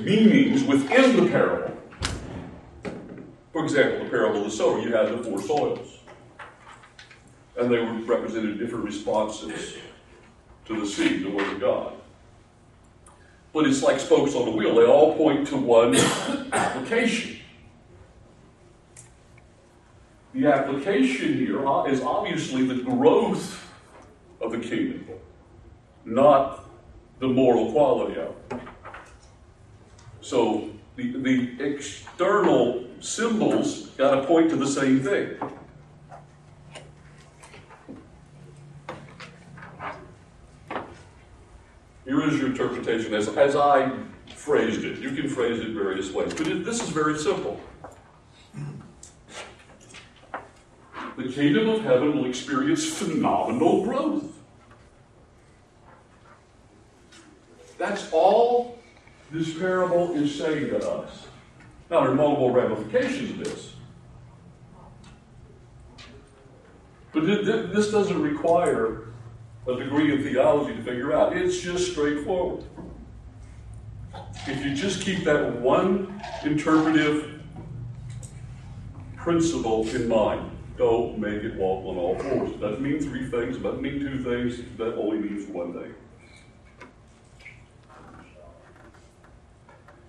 meanings 0.00 0.64
within 0.64 1.16
the 1.16 1.30
parable. 1.30 1.76
For 3.52 3.64
example, 3.64 4.04
the 4.04 4.10
parable 4.10 4.38
of 4.38 4.44
the 4.44 4.50
sower, 4.50 4.78
you 4.78 4.94
had 4.94 5.08
the 5.08 5.22
four 5.22 5.42
soils. 5.42 5.98
And 7.58 7.70
they 7.70 7.78
were 7.78 7.92
represented 7.92 8.58
different 8.58 8.84
responses 8.84 9.76
to 10.66 10.80
the 10.80 10.86
seed, 10.86 11.24
the 11.24 11.30
Word 11.30 11.52
of 11.52 11.60
God. 11.60 11.94
But 13.52 13.66
it's 13.66 13.82
like 13.82 13.98
spokes 13.98 14.34
on 14.34 14.46
a 14.48 14.50
wheel, 14.50 14.74
they 14.76 14.86
all 14.86 15.16
point 15.16 15.48
to 15.48 15.56
one 15.56 15.96
application. 16.52 17.40
The 20.34 20.46
application 20.46 21.34
here 21.34 21.60
is 21.88 22.00
obviously 22.00 22.64
the 22.66 22.76
growth 22.76 23.57
of 24.40 24.52
the 24.52 24.58
kingdom, 24.58 25.06
not 26.04 26.64
the 27.18 27.28
moral 27.28 27.72
quality 27.72 28.20
of 28.20 28.34
it. 28.50 28.60
So 30.20 30.70
the, 30.96 31.12
the 31.12 31.64
external 31.64 32.84
symbols 33.00 33.88
got 33.90 34.14
to 34.14 34.26
point 34.26 34.50
to 34.50 34.56
the 34.56 34.66
same 34.66 35.00
thing. 35.00 35.36
Here 42.04 42.26
is 42.26 42.38
your 42.38 42.46
interpretation 42.46 43.12
as, 43.12 43.28
as 43.28 43.54
I 43.54 43.92
phrased 44.34 44.82
it. 44.84 44.98
You 44.98 45.10
can 45.10 45.28
phrase 45.28 45.60
it 45.60 45.70
various 45.70 46.10
ways, 46.10 46.32
but 46.32 46.46
it, 46.46 46.64
this 46.64 46.82
is 46.82 46.88
very 46.88 47.18
simple. 47.18 47.60
The 51.18 51.28
kingdom 51.28 51.68
of 51.68 51.82
heaven 51.82 52.16
will 52.16 52.26
experience 52.26 52.86
phenomenal 52.86 53.82
growth. 53.82 54.24
That's 57.76 58.10
all 58.12 58.78
this 59.32 59.58
parable 59.58 60.14
is 60.14 60.34
saying 60.34 60.68
to 60.68 60.90
us. 60.90 61.26
Now, 61.90 62.02
there 62.02 62.10
are 62.10 62.14
multiple 62.14 62.50
ramifications 62.50 63.30
of 63.32 63.38
this. 63.44 63.74
But 67.12 67.26
this 67.26 67.90
doesn't 67.90 68.22
require 68.22 69.08
a 69.66 69.74
degree 69.74 70.14
of 70.14 70.22
theology 70.22 70.76
to 70.76 70.82
figure 70.82 71.12
out. 71.12 71.36
It's 71.36 71.58
just 71.58 71.90
straightforward. 71.92 72.64
If 74.46 74.64
you 74.64 74.74
just 74.74 75.02
keep 75.02 75.24
that 75.24 75.60
one 75.60 76.22
interpretive 76.44 77.40
principle 79.16 79.86
in 79.88 80.08
mind, 80.08 80.52
don't 80.78 81.18
make 81.18 81.42
it 81.42 81.54
walk 81.56 81.84
on 81.84 81.96
all 81.96 82.16
fours. 82.18 82.52
That 82.52 82.60
doesn't 82.60 82.82
mean 82.82 83.00
three 83.00 83.28
things, 83.28 83.56
it 83.56 83.62
doesn't 83.62 83.82
mean 83.82 84.00
two 84.00 84.22
things, 84.22 84.62
that 84.78 84.94
only 84.94 85.18
means 85.18 85.48
one 85.48 85.72
thing. 85.74 85.94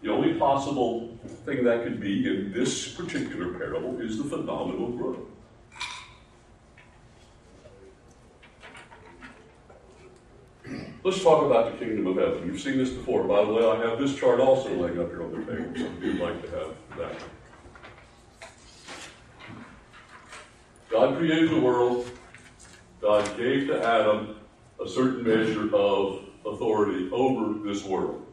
The 0.02 0.12
only 0.12 0.36
possible 0.36 1.18
thing 1.46 1.66
that 1.66 1.84
could 1.84 2.00
be 2.00 2.26
in 2.26 2.54
this 2.54 2.94
particular 2.94 3.54
parable 3.58 4.00
is 4.00 4.18
the 4.18 4.24
phenomenal 4.24 4.92
growth. 4.92 5.18
Let's 11.04 11.24
talk 11.24 11.44
about 11.44 11.72
the 11.72 11.86
kingdom 11.86 12.08
of 12.08 12.18
heaven. 12.18 12.46
You've 12.46 12.62
seen 12.62 12.78
this 12.78 12.92
before. 12.92 13.24
By 13.24 13.44
the 13.44 13.52
way, 13.52 13.66
I 13.66 13.90
have 13.90 14.00
this 14.00 14.16
chart 14.16 14.40
also 14.40 14.70
laying 14.70 15.00
up 15.00 15.10
here 15.10 15.24
on 15.24 15.32
the 15.32 15.52
table, 15.52 15.72
so 15.76 15.86
if 15.86 16.04
you'd 16.04 16.20
like 16.20 16.42
to 16.44 16.50
have 16.52 16.76
that. 16.98 17.39
God 21.00 21.18
created 21.18 21.50
the 21.52 21.62
world. 21.62 22.10
God 23.00 23.26
gave 23.38 23.68
to 23.68 23.82
Adam 23.82 24.36
a 24.84 24.90
certain 24.90 25.24
measure 25.24 25.74
of 25.74 26.26
authority 26.46 27.10
over 27.14 27.58
this 27.66 27.86
world. 27.86 28.26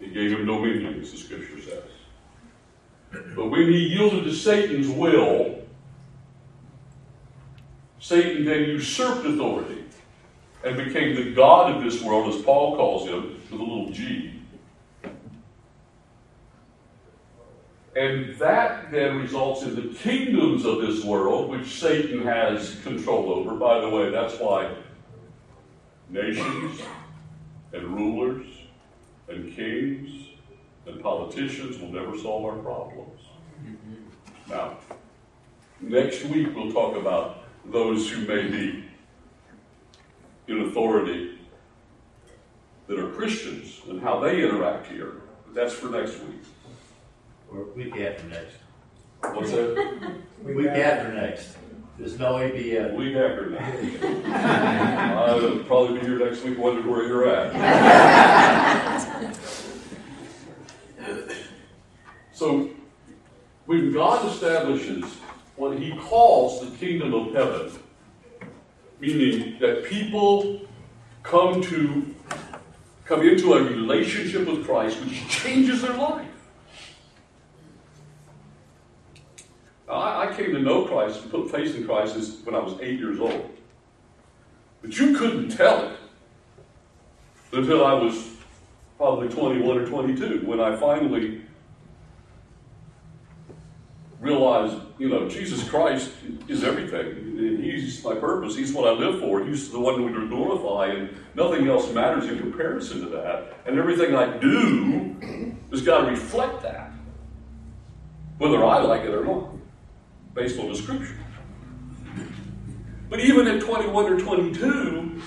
He 0.00 0.08
gave 0.08 0.32
him 0.32 0.44
dominion, 0.44 1.00
as 1.00 1.12
the 1.12 1.18
scripture 1.18 1.62
says. 1.62 1.84
But 3.36 3.48
when 3.48 3.72
he 3.72 3.78
yielded 3.90 4.24
to 4.24 4.32
Satan's 4.32 4.88
will, 4.88 5.62
Satan 8.00 8.44
then 8.44 8.70
usurped 8.70 9.24
authority 9.24 9.84
and 10.64 10.76
became 10.76 11.14
the 11.14 11.30
God 11.30 11.76
of 11.76 11.84
this 11.84 12.02
world, 12.02 12.34
as 12.34 12.42
Paul 12.42 12.74
calls 12.74 13.06
him, 13.08 13.34
with 13.34 13.52
a 13.52 13.54
little 13.54 13.92
g. 13.92 14.33
And 17.96 18.34
that 18.36 18.90
then 18.90 19.18
results 19.20 19.62
in 19.62 19.76
the 19.76 19.94
kingdoms 19.94 20.64
of 20.64 20.80
this 20.80 21.04
world, 21.04 21.48
which 21.48 21.78
Satan 21.78 22.22
has 22.22 22.80
control 22.82 23.32
over. 23.32 23.54
By 23.54 23.80
the 23.80 23.88
way, 23.88 24.10
that's 24.10 24.38
why 24.40 24.74
nations 26.08 26.80
and 27.72 27.86
rulers 27.88 28.46
and 29.28 29.54
kings 29.54 30.28
and 30.86 31.00
politicians 31.00 31.78
will 31.78 31.92
never 31.92 32.18
solve 32.18 32.44
our 32.44 32.58
problems. 32.58 33.20
Now, 34.48 34.76
next 35.80 36.24
week 36.24 36.54
we'll 36.54 36.72
talk 36.72 36.96
about 36.96 37.44
those 37.64 38.10
who 38.10 38.26
may 38.26 38.48
be 38.48 38.84
in 40.48 40.62
authority 40.62 41.38
that 42.86 42.98
are 42.98 43.10
Christians 43.10 43.80
and 43.88 44.02
how 44.02 44.20
they 44.20 44.42
interact 44.42 44.88
here. 44.88 45.22
But 45.46 45.54
that's 45.54 45.72
for 45.72 45.88
next 45.88 46.18
week. 46.20 46.42
Or 47.54 47.64
week 47.76 47.96
after 47.96 48.26
next. 48.28 48.56
What's 49.20 49.52
that? 49.52 50.12
Week 50.42 50.66
after 50.66 51.12
next. 51.12 51.56
There's 51.98 52.18
no 52.18 52.34
ABF. 52.34 52.94
Week 52.94 53.14
after 53.14 53.50
next. 53.50 54.04
I'll 54.26 55.58
probably 55.60 56.00
be 56.00 56.06
here 56.06 56.18
next 56.18 56.42
week 56.42 56.58
wondering 56.58 56.90
where 56.90 57.06
you're 57.06 57.28
at. 57.28 57.52
so, 62.32 62.70
when 63.66 63.92
God 63.92 64.26
establishes 64.26 65.04
what 65.54 65.78
he 65.78 65.96
calls 65.96 66.60
the 66.60 66.76
kingdom 66.76 67.14
of 67.14 67.32
heaven, 67.32 67.70
meaning 68.98 69.60
that 69.60 69.84
people 69.84 70.60
come 71.22 71.62
to 71.62 72.14
come 73.04 73.22
into 73.22 73.54
a 73.54 73.62
relationship 73.62 74.48
with 74.48 74.64
Christ 74.64 75.00
which 75.04 75.28
changes 75.28 75.82
their 75.82 75.94
life. 75.94 76.33
I, 80.34 80.36
came 80.36 80.52
to 80.52 80.60
know 80.60 80.84
Christ 80.84 81.22
and 81.22 81.30
put 81.30 81.50
faith 81.50 81.76
in 81.76 81.84
Christ 81.84 82.44
when 82.44 82.54
I 82.54 82.58
was 82.58 82.78
eight 82.80 82.98
years 82.98 83.20
old. 83.20 83.50
But 84.82 84.98
you 84.98 85.16
couldn't 85.16 85.50
tell 85.50 85.88
it 85.88 85.96
until 87.52 87.86
I 87.86 87.94
was 87.94 88.30
probably 88.96 89.28
21 89.28 89.78
or 89.78 89.86
22 89.86 90.46
when 90.46 90.60
I 90.60 90.76
finally 90.76 91.42
realized, 94.20 94.76
you 94.98 95.08
know, 95.08 95.28
Jesus 95.28 95.68
Christ 95.68 96.10
is 96.48 96.64
everything. 96.64 97.36
He's 97.62 98.02
my 98.04 98.14
purpose. 98.14 98.56
He's 98.56 98.72
what 98.72 98.88
I 98.88 98.92
live 98.92 99.20
for. 99.20 99.44
He's 99.44 99.70
the 99.70 99.78
one 99.78 100.04
we 100.04 100.28
glorify, 100.28 100.92
and 100.94 101.14
nothing 101.34 101.68
else 101.68 101.92
matters 101.92 102.26
in 102.26 102.38
comparison 102.38 103.00
to 103.00 103.08
that. 103.08 103.54
And 103.66 103.78
everything 103.78 104.14
I 104.14 104.38
do 104.38 105.56
has 105.70 105.82
got 105.82 106.04
to 106.04 106.10
reflect 106.10 106.62
that, 106.62 106.90
whether 108.38 108.64
I 108.64 108.78
like 108.78 109.02
it 109.02 109.10
or 109.10 109.24
not 109.24 109.53
based 110.34 110.58
on 110.58 110.68
the 110.68 110.76
scripture. 110.76 111.16
But 113.08 113.20
even 113.20 113.46
at 113.46 113.62
21 113.62 114.12
or 114.12 114.20
22, 114.20 115.22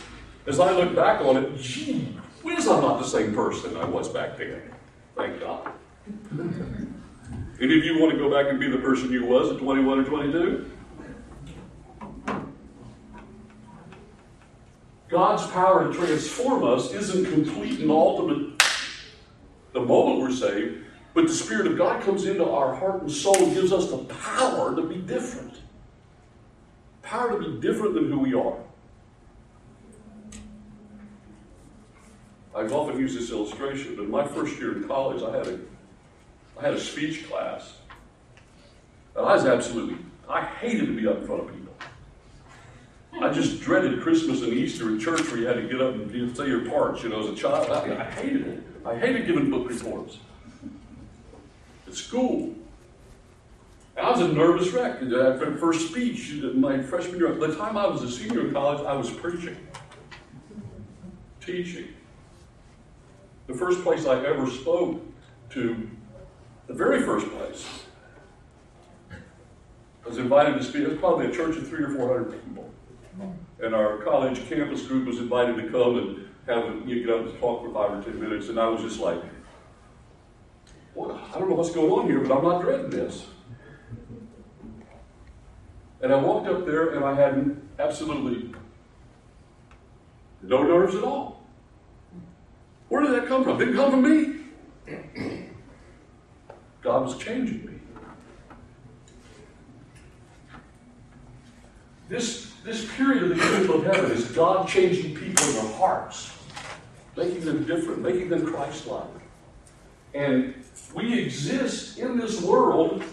as 0.46 0.60
I 0.60 0.72
look 0.72 0.96
back 0.96 1.22
on 1.22 1.38
it, 1.38 1.58
gee 1.58 2.15
whiz, 2.43 2.67
I'm 2.67 2.82
not 2.82 3.00
the 3.00 3.08
same 3.08 3.34
person 3.34 3.78
I 3.78 3.86
was 3.86 4.10
back 4.10 4.38
then. 4.38 4.62
Thank 5.15 5.39
God. 5.39 5.72
Any 7.60 7.78
of 7.78 7.84
you 7.84 8.00
want 8.00 8.12
to 8.12 8.17
go 8.17 8.30
back 8.30 8.50
and 8.50 8.60
be 8.60 8.70
the 8.70 8.78
person 8.78 9.12
you 9.12 9.26
was 9.26 9.52
at 9.52 9.60
21 9.60 10.00
or 10.00 10.04
22? 10.04 10.72
God's 15.10 15.48
power 15.52 15.91
to 15.91 15.98
transform 15.98 16.63
us 16.63 16.93
isn't 16.93 17.32
complete 17.32 17.80
and 17.80 17.89
ultimate 17.89 18.62
the 19.72 19.80
moment 19.80 20.20
we're 20.20 20.32
saved, 20.32 20.84
but 21.18 21.26
the 21.26 21.34
Spirit 21.34 21.66
of 21.66 21.80
God 21.80 22.04
comes 22.04 22.26
into 22.26 22.48
our 22.48 22.76
heart 22.76 23.02
and 23.02 23.12
soul 23.12 23.36
and 23.44 23.52
gives 23.52 23.74
us 23.74 23.90
the 23.90 23.98
power 23.98 24.76
to 24.76 24.84
be 24.84 24.98
different. 24.98 25.56
Power 27.02 27.32
to 27.32 27.50
be 27.50 27.60
different 27.60 27.96
than 27.96 28.12
who 28.12 28.20
we 28.20 28.36
are. 28.36 28.60
I've 32.56 32.72
often 32.72 33.00
used 33.00 33.18
this 33.18 33.32
illustration, 33.32 33.96
but 33.96 34.04
in 34.04 34.12
my 34.12 34.28
first 34.28 34.60
year 34.60 34.78
in 34.78 34.88
college, 34.88 35.24
I 35.24 35.36
had 35.36 35.48
a, 35.48 35.60
I 36.60 36.62
had 36.62 36.74
a 36.76 36.80
speech 36.80 37.28
class. 37.28 37.78
And 39.16 39.26
I 39.26 39.34
was 39.34 39.46
absolutely, 39.46 39.98
I 40.30 40.46
hated 40.46 40.86
to 40.86 40.96
be 40.96 41.08
up 41.08 41.18
in 41.18 41.26
front 41.26 41.42
of 41.42 41.48
people. 41.48 41.74
I 43.24 43.34
just 43.34 43.60
dreaded 43.60 44.04
Christmas 44.04 44.44
and 44.44 44.54
Easter 44.54 44.90
in 44.90 45.00
church 45.00 45.28
where 45.32 45.40
you 45.40 45.48
had 45.48 45.56
to 45.56 45.68
get 45.68 45.82
up 45.82 45.96
and 45.96 46.38
say 46.38 46.46
your 46.46 46.70
parts, 46.70 47.02
you 47.02 47.10
know, 47.10 47.22
as 47.22 47.30
a 47.30 47.36
child. 47.36 47.72
I, 47.72 48.02
I 48.02 48.04
hated 48.04 48.46
it. 48.46 48.64
I 48.86 48.96
hated 48.96 49.26
giving 49.26 49.50
book 49.50 49.68
reports 49.68 50.20
school. 51.98 52.54
I 53.98 54.12
was 54.12 54.22
a 54.22 54.28
nervous 54.28 54.70
wreck. 54.70 55.02
Uh, 55.02 55.06
that 55.06 55.58
first 55.60 55.90
speech, 55.90 56.34
my 56.54 56.82
freshman 56.82 57.20
year, 57.20 57.34
by 57.34 57.48
the 57.48 57.56
time 57.56 57.78
I 57.78 57.88
was 57.88 58.04
a 58.04 58.12
senior 58.12 58.48
in 58.48 58.54
college, 58.54 58.86
I 58.86 58.94
was 58.94 59.10
preaching, 59.10 59.58
teaching. 61.42 61.88
The 63.48 63.56
first 63.56 63.82
place 63.82 64.06
I 64.06 64.24
ever 64.26 64.48
spoke 64.50 65.02
to, 65.52 65.90
the 66.68 66.74
very 66.74 67.02
first 67.02 67.28
place, 67.32 67.66
I 69.10 70.10
was 70.10 70.20
invited 70.20 70.58
to 70.58 70.64
speak. 70.64 70.84
It 70.84 70.90
was 70.90 71.00
probably 71.00 71.26
a 71.28 71.32
church 71.32 71.58
of 71.58 71.68
three 71.68 71.84
or 71.84 71.90
four 71.90 72.08
hundred 72.08 72.44
people. 72.44 72.72
And 73.60 73.74
our 73.74 73.98
college 74.04 74.48
campus 74.48 74.84
group 74.84 75.08
was 75.08 75.18
invited 75.18 75.56
to 75.56 75.70
come 75.72 75.98
and 75.98 76.28
have 76.46 76.88
you 76.88 77.04
get 77.04 77.10
up 77.16 77.26
and 77.26 77.40
talk 77.40 77.64
for 77.64 77.74
five 77.74 77.98
or 77.98 78.04
ten 78.04 78.20
minutes. 78.22 78.50
And 78.50 78.60
I 78.60 78.68
was 78.68 78.82
just 78.82 79.00
like, 79.00 79.20
well, 80.98 81.22
I 81.32 81.38
don't 81.38 81.48
know 81.48 81.56
what's 81.56 81.70
going 81.70 81.92
on 81.92 82.08
here, 82.08 82.20
but 82.22 82.36
I'm 82.36 82.44
not 82.44 82.64
dreading 82.64 82.90
this. 82.90 83.28
And 86.02 86.12
I 86.12 86.18
walked 86.18 86.48
up 86.48 86.66
there 86.66 86.96
and 86.96 87.06
I 87.06 87.14
had 87.14 87.56
absolutely 87.78 88.52
no 90.42 90.64
nerves 90.64 90.96
at 90.96 91.04
all. 91.04 91.44
Where 92.90 93.04
did 93.04 93.14
that 93.14 93.28
come 93.28 93.44
from? 93.44 93.62
It 93.62 93.66
didn't 93.66 93.76
come 93.76 93.92
from 93.92 94.02
me. 94.02 94.98
God 96.82 97.04
was 97.04 97.18
changing 97.20 97.66
me. 97.66 97.74
This, 102.10 102.54
this 102.64 102.92
period 102.96 103.24
of 103.24 103.30
the 103.30 103.36
kingdom 103.36 103.82
of 103.82 103.84
heaven 103.86 104.12
is 104.12 104.32
God 104.32 104.68
changing 104.68 105.14
people 105.14 105.46
in 105.46 105.54
their 105.54 105.74
hearts, 105.74 106.32
making 107.16 107.46
them 107.46 107.66
different, 107.66 108.02
making 108.02 108.30
them 108.30 108.48
Christ-like. 108.48 109.27
And 110.13 110.63
we 110.93 111.20
exist 111.20 111.98
in 111.98 112.17
this 112.17 112.41
world, 112.41 113.04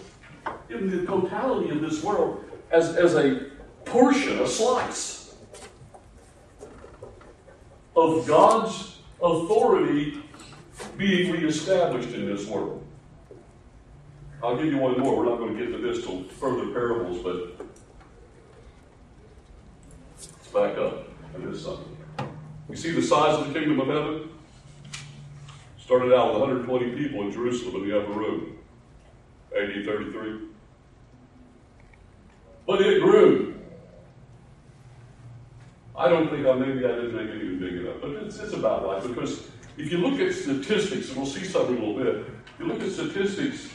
in 0.69 0.89
the 0.89 1.05
totality 1.05 1.69
of 1.69 1.81
this 1.81 2.03
world, 2.03 2.43
as, 2.71 2.95
as 2.95 3.15
a 3.15 3.51
portion, 3.85 4.39
a 4.39 4.47
slice 4.47 5.35
of 7.95 8.27
God's 8.27 8.99
authority 9.21 10.21
being 10.97 11.31
reestablished 11.31 12.09
in 12.09 12.25
this 12.25 12.45
world. 12.47 12.85
I'll 14.43 14.57
give 14.57 14.67
you 14.67 14.77
one 14.77 14.99
more. 14.99 15.17
We're 15.17 15.29
not 15.29 15.37
going 15.37 15.57
to 15.57 15.65
get 15.65 15.71
to 15.71 15.77
this 15.79 16.05
till 16.05 16.23
further 16.23 16.71
parables, 16.71 17.23
but 17.23 17.67
let's 20.17 20.47
back 20.53 20.77
up 20.77 21.07
and 21.33 21.51
this 21.51 21.63
something. 21.63 21.97
You 22.69 22.75
see 22.75 22.91
the 22.91 23.01
size 23.01 23.39
of 23.39 23.47
the 23.47 23.59
kingdom 23.59 23.79
of 23.79 23.87
heaven? 23.87 24.29
Started 25.85 26.15
out 26.15 26.33
with 26.33 26.41
120 26.41 26.95
people 26.95 27.21
in 27.21 27.31
Jerusalem 27.31 27.83
in 27.83 27.87
the 27.87 27.99
upper 27.99 28.11
room, 28.11 28.57
AD 29.55 29.85
33. 29.85 30.39
But 32.65 32.81
it 32.81 33.03
grew. 33.03 33.53
I 35.95 36.09
don't 36.09 36.27
think 36.31 36.47
I 36.47 36.53
maybe 36.55 36.83
I 36.83 36.87
didn't 36.87 37.13
make 37.13 37.29
it 37.29 37.35
even 37.35 37.59
big 37.59 37.73
enough, 37.73 37.97
but 38.01 38.09
it's, 38.13 38.39
it's 38.39 38.53
about 38.53 38.83
right 38.83 39.03
because 39.03 39.47
if 39.77 39.91
you 39.91 39.99
look 39.99 40.19
at 40.19 40.33
statistics, 40.33 41.09
and 41.09 41.17
we'll 41.17 41.27
see 41.27 41.45
something 41.45 41.77
in 41.77 41.83
a 41.83 41.85
little 41.85 42.03
bit, 42.03 42.15
if 42.15 42.59
you 42.59 42.65
look 42.65 42.81
at 42.81 42.89
statistics, 42.89 43.69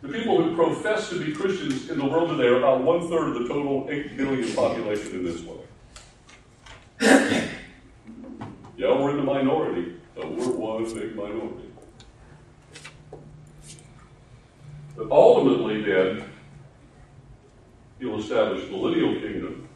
the 0.00 0.08
people 0.08 0.42
who 0.42 0.56
profess 0.56 1.10
to 1.10 1.22
be 1.22 1.30
Christians 1.30 1.90
in 1.90 1.98
the 1.98 2.06
world 2.06 2.30
today 2.30 2.48
are 2.48 2.56
about 2.56 2.82
one 2.82 3.06
third 3.06 3.36
of 3.36 3.42
the 3.42 3.48
total 3.48 3.86
8 3.90 4.16
billion 4.16 4.56
population 4.56 5.12
in 5.12 5.24
this 5.24 5.42
world. 5.42 5.66
Big 10.84 11.14
minority. 11.14 11.70
But 14.96 15.10
ultimately, 15.10 15.82
then, 15.82 16.24
he'll 17.98 18.18
establish 18.18 18.64
the 18.64 18.70
millennial 18.70 19.14
kingdom. 19.20 19.68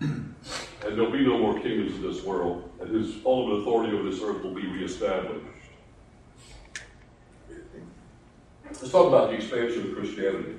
And 0.00 0.96
there'll 0.96 1.10
be 1.10 1.24
no 1.24 1.38
more 1.38 1.58
kingdoms 1.60 1.96
in 1.96 2.02
this 2.02 2.22
world, 2.22 2.70
and 2.80 2.94
his 2.94 3.16
ultimate 3.24 3.62
authority 3.62 3.96
over 3.96 4.08
this 4.08 4.20
earth 4.22 4.42
will 4.42 4.54
be 4.54 4.66
reestablished. 4.66 5.44
Let's 8.66 8.90
talk 8.90 9.08
about 9.08 9.30
the 9.30 9.36
expansion 9.36 9.88
of 9.88 9.96
Christianity. 9.96 10.58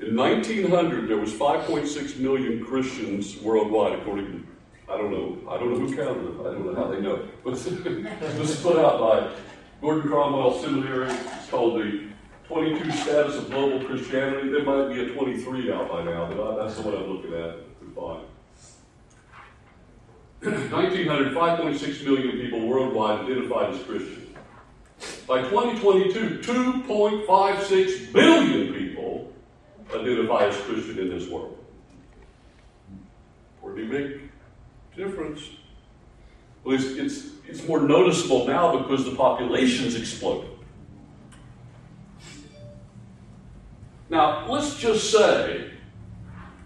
In 0.00 0.16
1900, 0.16 1.08
there 1.08 1.16
was 1.16 1.32
5.6 1.32 2.18
million 2.18 2.64
Christians 2.64 3.40
worldwide, 3.40 3.98
according 4.00 4.26
to 4.26 4.46
I 4.88 4.98
don't 4.98 5.10
know. 5.10 5.50
I 5.50 5.58
don't 5.58 5.72
know 5.72 5.78
who 5.78 5.96
counted 5.96 6.24
them. 6.24 6.40
I 6.40 6.44
don't 6.44 6.66
know 6.66 6.74
how 6.74 6.88
they 6.88 7.00
know. 7.00 7.26
But 7.44 7.54
it 7.66 8.38
was 8.38 8.60
put 8.60 8.78
out 8.78 9.00
by 9.00 9.30
Gordon 9.80 10.10
Conwell 10.10 10.58
Seminary. 10.60 11.10
It's 11.10 11.48
called 11.50 11.80
the 11.80 12.08
22 12.48 12.90
Status 12.92 13.36
of 13.36 13.50
Global 13.50 13.84
Christianity. 13.86 14.50
There 14.50 14.62
might 14.62 14.94
be 14.94 15.00
a 15.00 15.14
23 15.14 15.72
out 15.72 15.90
by 15.90 16.04
now, 16.04 16.30
but 16.30 16.56
that's 16.56 16.76
the 16.76 16.82
one 16.82 16.94
I'm 16.94 17.10
looking 17.10 17.32
at. 17.32 17.56
fine. 17.94 18.20
1900, 20.70 21.32
5.6 21.32 22.04
million 22.04 22.32
people 22.32 22.66
worldwide 22.66 23.24
identified 23.24 23.74
as 23.74 23.82
Christian. 23.82 24.34
By 25.26 25.40
2022, 25.42 26.40
2.56 26.40 28.12
billion 28.12 28.74
people 28.74 29.32
identify 29.94 30.46
as 30.46 30.56
Christian 30.62 30.98
in 30.98 31.08
this 31.08 31.28
world. 31.30 31.58
Pretty 33.62 33.86
big 33.86 34.30
difference. 34.96 35.50
Well, 36.62 36.76
it's, 36.76 36.84
it's, 36.84 37.26
it's 37.46 37.66
more 37.66 37.80
noticeable 37.80 38.46
now 38.46 38.78
because 38.78 39.04
the 39.04 39.14
population's 39.14 39.94
exploded. 39.94 40.50
Now, 44.08 44.48
let's 44.48 44.78
just 44.78 45.10
say 45.10 45.70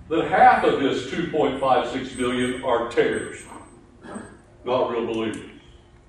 that 0.08 0.28
half 0.28 0.64
of 0.64 0.80
this 0.80 1.06
2.56 1.10 2.16
million 2.18 2.62
are 2.64 2.90
tares, 2.90 3.44
not 4.64 4.90
real 4.90 5.06
believers. 5.06 5.50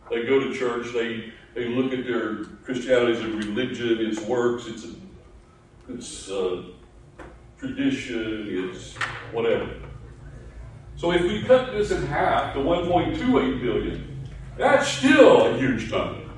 They 0.09 0.25
go 0.25 0.39
to 0.39 0.53
church, 0.53 0.91
they, 0.93 1.31
they 1.53 1.67
look 1.67 1.93
at 1.93 2.05
their 2.05 2.45
Christianity 2.63 3.13
as 3.13 3.21
a 3.21 3.27
religion, 3.27 4.05
its 4.05 4.19
works, 4.21 4.67
its, 4.67 4.87
its 5.87 6.29
uh, 6.29 6.63
tradition, 7.59 8.47
its 8.49 8.95
whatever. 9.31 9.78
So 10.99 11.13
if 11.13 11.21
we 11.21 11.41
cut 11.43 11.71
this 11.71 11.91
in 11.91 12.05
half 12.07 12.53
to 12.55 12.59
1.28 12.59 13.61
billion, 13.61 14.27
that's 14.57 14.85
still 14.85 15.45
a 15.45 15.57
huge 15.57 15.89
number. 15.89 16.29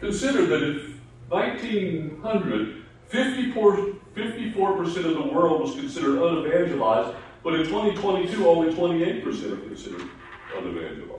Consider 0.00 0.46
that 0.46 0.62
in 0.64 1.00
1900, 1.28 2.82
54, 3.06 3.76
54% 4.16 4.96
of 4.96 5.14
the 5.14 5.32
world 5.32 5.60
was 5.60 5.76
considered 5.76 6.18
unevangelized, 6.18 7.14
but 7.44 7.54
in 7.54 7.64
2022, 7.66 8.44
only 8.44 8.74
28% 8.74 9.24
are 9.52 9.56
considered 9.58 10.08
unevangelized. 10.56 11.11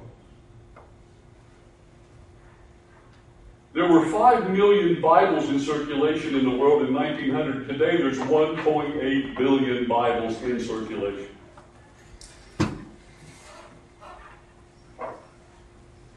There 3.74 3.88
were 3.88 4.06
5 4.06 4.52
million 4.52 5.02
Bibles 5.02 5.50
in 5.50 5.60
circulation 5.60 6.36
in 6.36 6.44
the 6.44 6.56
world 6.56 6.84
in 6.84 6.94
1900. 6.94 7.68
Today, 7.68 7.98
there's 7.98 8.20
1.8 8.20 9.36
billion 9.36 9.88
Bibles 9.88 10.40
in 10.44 10.60
circulation. 10.64 11.30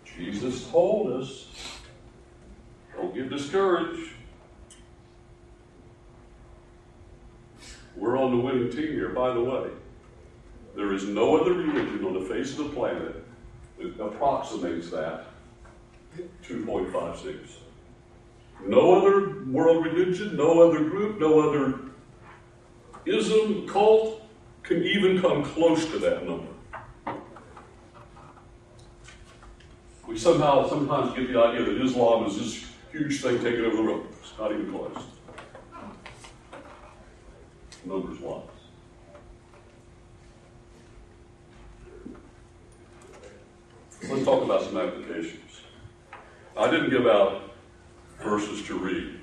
Jesus 0.05 0.69
told 0.71 1.13
us 1.13 1.49
don't 2.95 3.15
get 3.15 3.31
discouraged. 3.31 4.13
We're 7.97 8.19
on 8.19 8.37
the 8.37 8.43
winning 8.43 8.71
team 8.71 8.93
here, 8.93 9.09
by 9.11 9.33
the 9.33 9.43
way. 9.43 9.71
There 10.75 10.93
is 10.93 11.05
no 11.05 11.41
other 11.41 11.55
religion 11.55 12.05
on 12.05 12.13
the 12.13 12.29
face 12.29 12.51
of 12.59 12.59
the 12.59 12.75
planet 12.75 13.25
that 13.79 13.99
approximates 13.99 14.91
that 14.91 15.29
2.56. 16.43 17.37
No 18.67 18.97
other 18.97 19.45
world 19.47 19.85
religion, 19.85 20.37
no 20.37 20.69
other 20.69 20.81
group, 20.81 21.21
no 21.21 21.41
other 21.41 21.81
ism, 23.05 23.69
cult 23.69 24.23
can 24.63 24.83
even 24.83 25.21
come 25.21 25.45
close 25.45 25.87
to 25.91 25.99
that 25.99 26.27
number. 26.27 26.49
We 30.07 30.19
somehow 30.19 30.69
sometimes 30.69 31.15
get 31.15 31.33
the 31.33 31.39
idea 31.39 31.65
that 31.65 31.85
Islam 31.85 32.27
is 32.27 32.39
this 32.39 32.65
huge 32.93 33.21
thing 33.21 33.41
taking 33.41 33.65
over 33.65 33.77
the 33.77 33.83
world. 33.83 34.07
It's 34.21 34.33
not 34.39 34.53
even 34.53 34.71
close. 34.71 35.05
Numbers 37.85 38.21
wise. 38.21 38.43
Let's 44.09 44.25
talk 44.25 44.45
about 44.45 44.63
some 44.63 44.77
applications. 44.77 45.46
I 46.57 46.71
didn't 46.71 46.89
give 46.89 47.07
out 47.07 47.55
verses 48.23 48.67
to 48.67 48.79
read. 48.79 49.21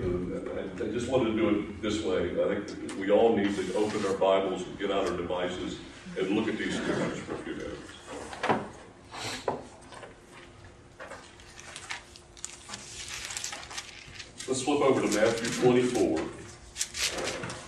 Um, 0.00 0.70
I 0.76 0.86
just 0.86 1.08
wanted 1.08 1.32
to 1.32 1.36
do 1.36 1.48
it 1.48 1.82
this 1.82 2.04
way. 2.04 2.30
I 2.30 2.60
think 2.60 2.98
we 2.98 3.10
all 3.10 3.36
need 3.36 3.54
to 3.56 3.74
open 3.74 4.06
our 4.06 4.14
Bibles 4.14 4.62
and 4.62 4.78
get 4.78 4.92
out 4.92 5.10
our 5.10 5.16
devices 5.16 5.78
and 6.16 6.30
look 6.30 6.46
at 6.46 6.56
these 6.56 6.76
scriptures 6.76 7.18
for 7.20 7.34
a 7.34 7.38
few 7.38 7.54
minutes. 7.54 7.80
Let's 14.46 14.62
flip 14.62 14.80
over 14.80 15.00
to 15.00 15.08
Matthew 15.08 15.62
24. 15.62 16.18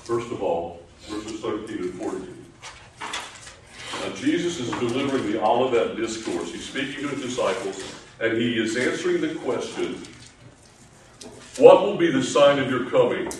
First 0.05 0.31
of 0.31 0.43
all, 0.43 0.83
verses 1.09 1.41
13 1.41 1.79
and 1.79 1.95
14. 1.95 2.45
Now, 3.01 4.15
Jesus 4.15 4.61
is 4.61 4.71
delivering 4.71 5.33
the 5.33 5.43
Olivet 5.43 5.97
Discourse. 5.97 6.53
He's 6.53 6.69
speaking 6.69 7.03
to 7.03 7.09
his 7.09 7.23
disciples, 7.23 7.83
and 8.21 8.37
he 8.37 8.59
is 8.59 8.77
answering 8.77 9.21
the 9.21 9.35
question 9.37 10.01
What 11.59 11.83
will 11.83 11.97
be 11.97 12.11
the 12.11 12.23
sign 12.23 12.59
of 12.59 12.71
your 12.71 12.89
coming? 12.91 13.31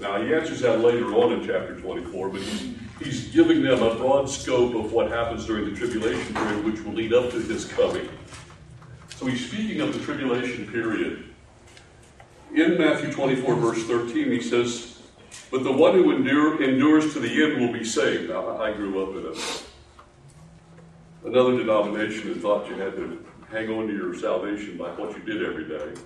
Now, 0.00 0.20
he 0.20 0.34
answers 0.34 0.60
that 0.60 0.80
later 0.80 1.14
on 1.14 1.32
in 1.32 1.46
chapter 1.46 1.78
24, 1.78 2.28
but 2.28 2.40
he's, 2.40 2.74
he's 3.00 3.28
giving 3.28 3.62
them 3.62 3.80
a 3.82 3.94
broad 3.94 4.28
scope 4.28 4.74
of 4.74 4.92
what 4.92 5.08
happens 5.08 5.46
during 5.46 5.64
the 5.66 5.76
tribulation 5.76 6.34
period, 6.34 6.64
which 6.64 6.80
will 6.80 6.94
lead 6.94 7.12
up 7.12 7.30
to 7.30 7.38
his 7.40 7.64
coming. 7.64 8.08
So 9.16 9.26
he's 9.26 9.46
speaking 9.46 9.80
of 9.80 9.94
the 9.94 10.00
tribulation 10.00 10.66
period. 10.66 11.24
In 12.54 12.76
Matthew 12.76 13.12
24, 13.12 13.54
verse 13.54 13.84
13, 13.84 14.32
he 14.32 14.40
says, 14.40 15.00
But 15.50 15.62
the 15.62 15.72
one 15.72 15.94
who 15.94 16.10
endure, 16.10 16.60
endures 16.62 17.12
to 17.12 17.20
the 17.20 17.44
end 17.44 17.60
will 17.60 17.72
be 17.72 17.84
saved. 17.84 18.30
Now, 18.30 18.60
I 18.60 18.72
grew 18.72 19.02
up 19.02 19.10
in 19.16 19.26
a, 21.26 21.28
another 21.28 21.56
denomination 21.56 22.28
that 22.32 22.40
thought 22.40 22.68
you 22.68 22.74
had 22.74 22.96
to 22.96 23.24
hang 23.54 23.70
on 23.70 23.86
to 23.86 23.94
your 23.94 24.12
salvation 24.16 24.76
by 24.76 24.90
what 24.90 25.16
you 25.16 25.22
did 25.22 25.44
every 25.44 25.68
day. 25.68 26.00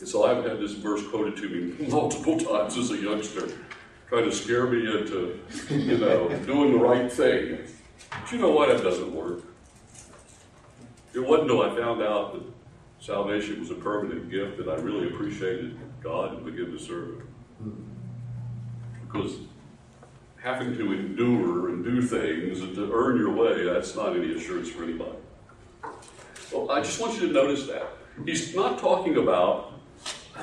And 0.00 0.08
so 0.08 0.24
I've 0.24 0.44
had 0.44 0.60
this 0.60 0.74
verse 0.74 1.06
quoted 1.08 1.36
to 1.38 1.48
me 1.48 1.88
multiple 1.88 2.38
times 2.38 2.76
as 2.76 2.90
a 2.90 2.98
youngster, 2.98 3.48
trying 4.08 4.24
to 4.24 4.32
scare 4.32 4.66
me 4.66 4.86
into, 4.86 5.40
you 5.70 5.96
know, 5.96 6.28
doing 6.46 6.72
the 6.72 6.78
right 6.78 7.10
thing. 7.10 7.66
But 8.10 8.30
you 8.30 8.38
know 8.38 8.50
what? 8.50 8.68
That 8.68 8.82
doesn't 8.82 9.12
work. 9.14 9.44
It 11.14 11.20
wasn't 11.20 11.50
until 11.50 11.62
I 11.62 11.74
found 11.74 12.02
out 12.02 12.34
that 12.34 12.42
salvation 13.00 13.60
was 13.60 13.70
a 13.70 13.74
permanent 13.74 14.30
gift 14.30 14.58
that 14.58 14.68
I 14.68 14.74
really 14.74 15.08
appreciated 15.08 15.78
God 16.02 16.34
and 16.34 16.44
began 16.44 16.70
to 16.70 16.78
serve 16.78 17.22
Him. 17.58 17.96
Because 19.06 19.38
having 20.36 20.76
to 20.76 20.92
endure 20.92 21.70
and 21.70 21.82
do 21.82 22.02
things 22.02 22.60
and 22.60 22.74
to 22.74 22.92
earn 22.92 23.16
your 23.16 23.32
way, 23.32 23.64
that's 23.64 23.96
not 23.96 24.14
any 24.14 24.34
assurance 24.34 24.68
for 24.68 24.84
anybody. 24.84 25.16
Well, 26.52 26.70
I 26.70 26.80
just 26.80 27.00
want 27.00 27.14
you 27.14 27.26
to 27.26 27.32
notice 27.32 27.66
that. 27.66 27.88
He's 28.24 28.54
not 28.54 28.78
talking 28.78 29.16
about 29.16 29.74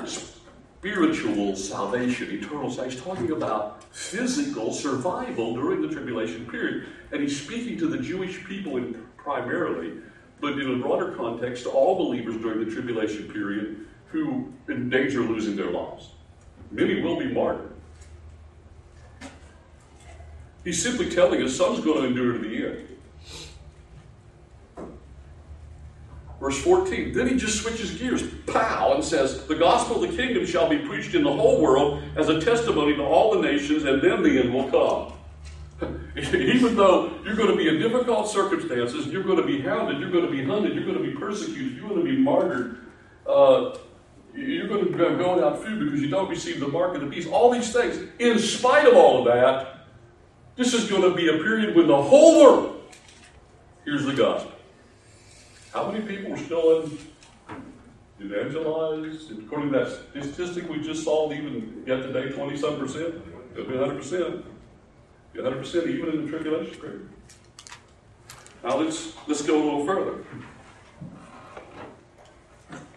spiritual 0.06 1.56
salvation, 1.56 2.32
eternal 2.32 2.70
salvation. 2.70 2.92
He's 2.92 3.02
talking 3.02 3.32
about 3.32 3.84
physical 3.94 4.72
survival 4.72 5.56
during 5.56 5.82
the 5.82 5.88
tribulation 5.88 6.46
period. 6.46 6.88
And 7.12 7.22
he's 7.22 7.40
speaking 7.42 7.78
to 7.80 7.88
the 7.88 7.98
Jewish 7.98 8.44
people 8.46 8.78
in, 8.78 9.06
primarily 9.18 9.94
but 10.42 10.60
in 10.60 10.70
a 10.70 10.78
broader 10.78 11.14
context, 11.14 11.64
to 11.64 11.70
all 11.70 11.96
believers 11.96 12.38
during 12.38 12.64
the 12.64 12.72
tribulation 12.72 13.32
period 13.32 13.88
who 14.08 14.54
in 14.68 14.90
danger 14.90 15.24
of 15.24 15.30
losing 15.30 15.56
their 15.56 15.72
lives. 15.72 16.12
Many 16.72 17.02
will 17.02 17.18
be 17.18 17.32
martyred. 17.32 17.72
He's 20.64 20.82
simply 20.82 21.10
telling 21.10 21.42
us 21.42 21.56
some's 21.56 21.80
going 21.80 22.02
to 22.02 22.08
endure 22.08 22.34
to 22.34 22.40
the 22.40 22.66
end. 22.68 22.95
Verse 26.46 26.62
14, 26.62 27.12
then 27.12 27.28
he 27.28 27.38
just 27.38 27.64
switches 27.64 27.90
gears, 27.98 28.22
pow, 28.46 28.94
and 28.94 29.04
says, 29.04 29.48
The 29.48 29.56
gospel 29.56 30.04
of 30.04 30.12
the 30.12 30.16
kingdom 30.16 30.46
shall 30.46 30.70
be 30.70 30.78
preached 30.78 31.16
in 31.16 31.24
the 31.24 31.34
whole 31.34 31.60
world 31.60 32.04
as 32.16 32.30
a 32.30 32.40
testimony 32.40 32.96
to 32.98 33.04
all 33.04 33.34
the 33.34 33.42
nations, 33.42 33.84
and 33.84 34.00
then 34.00 34.22
the 34.22 34.40
end 34.40 34.54
will 34.54 34.70
come. 34.70 35.98
Even 36.16 36.76
though 36.76 37.12
you're 37.24 37.36
going 37.36 37.50
to 37.50 37.56
be 37.56 37.68
in 37.68 37.80
difficult 37.80 38.30
circumstances, 38.30 39.08
you're 39.08 39.24
going 39.24 39.40
to 39.40 39.44
be 39.44 39.60
hounded, 39.60 40.00
you're 40.00 40.12
going 40.12 40.24
to 40.24 40.32
be 40.32 40.46
hunted, 40.46 40.76
you're 40.76 40.86
going 40.86 41.00
to 41.00 41.04
be 41.04 41.18
persecuted, 41.18 41.78
you're 41.78 41.90
going 41.90 42.06
to 42.06 42.12
be 42.12 42.16
martyred, 42.16 42.78
uh, 43.28 43.76
you're 44.36 44.68
going 44.68 44.86
to 44.86 44.92
go 44.96 45.34
without 45.34 45.64
food 45.64 45.80
because 45.80 46.00
you 46.00 46.10
don't 46.10 46.30
receive 46.30 46.60
the 46.60 46.68
mark 46.68 46.94
of 46.94 47.02
the 47.02 47.08
beast, 47.08 47.28
all 47.28 47.50
these 47.50 47.74
things. 47.74 48.08
In 48.20 48.38
spite 48.38 48.86
of 48.86 48.94
all 48.94 49.18
of 49.18 49.34
that, 49.34 49.88
this 50.58 50.76
is 50.76 50.88
going 50.88 51.02
to 51.02 51.16
be 51.16 51.28
a 51.28 51.42
period 51.42 51.76
when 51.76 51.88
the 51.88 52.04
whole 52.04 52.40
world 52.40 52.84
hears 53.84 54.06
the 54.06 54.14
gospel. 54.14 54.52
How 55.76 55.92
many 55.92 56.06
people 56.06 56.32
were 56.32 56.38
still 56.38 56.84
in 56.84 56.98
evangelized? 58.22 59.30
According 59.38 59.74
to 59.74 59.80
that 59.80 60.24
statistic 60.24 60.70
we 60.70 60.82
just 60.82 61.04
saw, 61.04 61.30
even 61.34 61.84
yet 61.86 62.02
today, 62.02 62.30
20 62.30 62.56
some 62.56 62.80
percent. 62.80 63.16
It'll 63.52 63.66
be 63.66 63.76
100 63.76 63.98
percent. 63.98 64.46
100 65.34 65.58
percent 65.58 65.88
even 65.88 66.12
in 66.12 66.24
the 66.24 66.32
tribulation 66.32 66.80
period. 66.80 67.10
Now 68.64 68.78
let's 68.78 69.14
let's 69.28 69.42
go 69.42 69.62
a 69.62 69.64
little 69.66 69.86
further. 69.86 70.24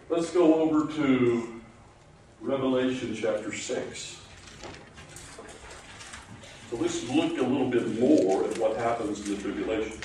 Let's 0.07 0.31
go 0.31 0.61
over 0.61 0.89
to 0.93 1.61
Revelation 2.39 3.13
chapter 3.13 3.53
6. 3.53 4.21
So 6.69 6.77
let's 6.77 7.09
look 7.09 7.37
a 7.39 7.43
little 7.43 7.69
bit 7.69 7.99
more 7.99 8.45
at 8.45 8.57
what 8.57 8.77
happens 8.77 9.27
in 9.27 9.35
the 9.35 9.41
tribulation. 9.41 9.99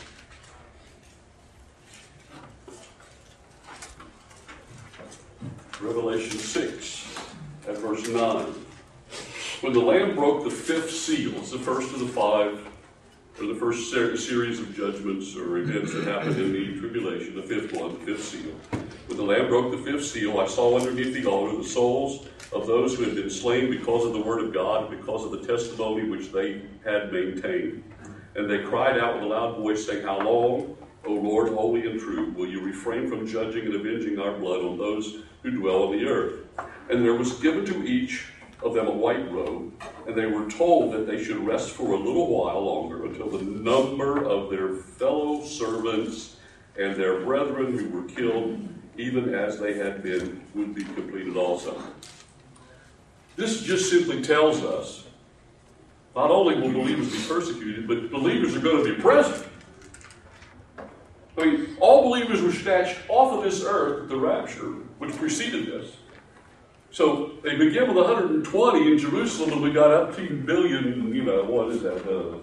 Revelation 5.85 6.39
6 6.39 7.19
at 7.69 7.77
verse 7.77 8.09
9. 8.09 8.55
When 9.61 9.75
the 9.75 9.81
Lamb 9.81 10.15
broke 10.15 10.43
the 10.43 10.51
fifth 10.51 10.91
seal, 10.91 11.33
it's 11.37 11.51
the 11.51 11.59
first 11.59 11.93
of 11.93 12.01
the 12.01 12.09
five, 12.09 12.59
or 13.39 13.47
the 13.47 13.55
first 13.55 13.91
ser- 13.91 14.17
series 14.17 14.61
of 14.61 14.75
judgments 14.75 15.37
or 15.37 15.59
events 15.59 15.93
that 15.93 16.05
happened 16.05 16.39
in 16.39 16.53
the 16.55 16.81
tribulation, 16.81 17.37
the 17.37 17.43
fifth 17.43 17.79
one, 17.79 17.99
the 17.99 18.07
fifth 18.07 18.25
seal. 18.25 18.53
When 19.09 19.19
the 19.19 19.25
Lamb 19.25 19.49
broke 19.49 19.73
the 19.73 19.79
fifth 19.79 20.07
seal, 20.07 20.41
I 20.41 20.47
saw 20.47 20.79
underneath 20.79 21.13
the 21.13 21.27
altar 21.27 21.59
the 21.59 21.69
souls 21.69 22.29
of 22.53 22.67
those 22.67 22.97
who 22.97 23.05
had 23.05 23.15
been 23.15 23.29
slain 23.29 23.71
because 23.71 24.07
of 24.07 24.15
the 24.15 24.21
word 24.21 24.43
of 24.43 24.55
God, 24.55 24.91
and 24.91 24.99
because 24.99 25.23
of 25.25 25.33
the 25.33 25.47
testimony 25.47 26.09
which 26.09 26.33
they 26.33 26.63
had 26.83 27.13
maintained. 27.13 27.85
And 28.37 28.51
they 28.51 28.63
cried 28.63 28.99
out 28.99 29.17
with 29.17 29.25
a 29.25 29.27
loud 29.27 29.59
voice, 29.59 29.87
saying, 29.87 30.03
How 30.03 30.21
long, 30.21 30.79
O 31.07 31.13
Lord, 31.13 31.49
holy 31.53 31.87
and 31.87 32.01
true, 32.01 32.31
will 32.31 32.49
you 32.49 32.61
refrain 32.61 33.09
from 33.09 33.27
judging 33.27 33.67
and 33.67 33.75
avenging 33.75 34.19
our 34.19 34.33
blood 34.33 34.65
on 34.65 34.79
those 34.79 35.19
who 35.43 35.51
dwell 35.51 35.85
on 35.85 35.99
the 35.99 36.07
earth? 36.07 36.41
And 36.89 37.05
there 37.05 37.15
was 37.15 37.35
given 37.35 37.65
to 37.67 37.85
each 37.87 38.27
of 38.63 38.73
them 38.73 38.87
a 38.87 38.91
white 38.91 39.31
robe, 39.31 39.73
and 40.07 40.17
they 40.17 40.27
were 40.27 40.49
told 40.51 40.95
that 40.95 41.07
they 41.07 41.23
should 41.23 41.45
rest 41.47 41.71
for 41.71 41.93
a 41.93 41.99
little 41.99 42.27
while 42.27 42.65
longer 42.65 43.05
until 43.05 43.29
the 43.29 43.43
number 43.43 44.25
of 44.25 44.51
their 44.51 44.75
fellow 44.75 45.45
servants 45.45 46.37
and 46.79 46.97
their 46.97 47.21
brethren 47.21 47.77
who 47.77 47.89
were 47.91 48.09
killed, 48.09 48.67
even 48.97 49.35
as 49.35 49.59
they 49.59 49.75
had 49.75 50.03
been, 50.03 50.43
would 50.55 50.75
be 50.75 50.85
completed 50.85 51.37
also. 51.37 51.77
This 53.37 53.63
just 53.63 53.91
simply 53.91 54.23
tells 54.23 54.63
us 54.63 55.05
not 56.17 56.31
only 56.31 56.55
will 56.55 56.73
believers 56.73 57.13
be 57.13 57.29
persecuted, 57.29 57.89
but 57.89 58.11
believers 58.11 58.57
are 58.57 58.61
going 58.61 58.85
to 58.85 58.95
be 58.95 59.01
present. 59.01 59.47
I 61.37 61.45
mean, 61.45 61.77
all 61.81 62.09
believers 62.09 62.43
were 62.43 62.53
snatched 62.53 62.99
off 63.09 63.33
of 63.33 63.45
this 63.45 63.65
earth 63.65 64.05
at 64.05 64.09
the 64.09 64.17
rapture, 64.17 64.71
which 64.99 65.17
preceded 65.17 65.67
this. 65.67 65.97
So 66.91 67.33
they 67.43 67.57
begin 67.57 67.89
with 67.89 67.97
120 67.97 68.93
in 68.93 68.99
Jerusalem, 68.99 69.53
and 69.53 69.63
we 69.63 69.73
got 69.73 70.13
18 70.13 70.47
billion, 70.47 71.13
you 71.13 71.25
know, 71.25 71.43
what 71.43 71.71
is 71.71 71.83
that? 71.83 72.07
Uh, 72.09 72.37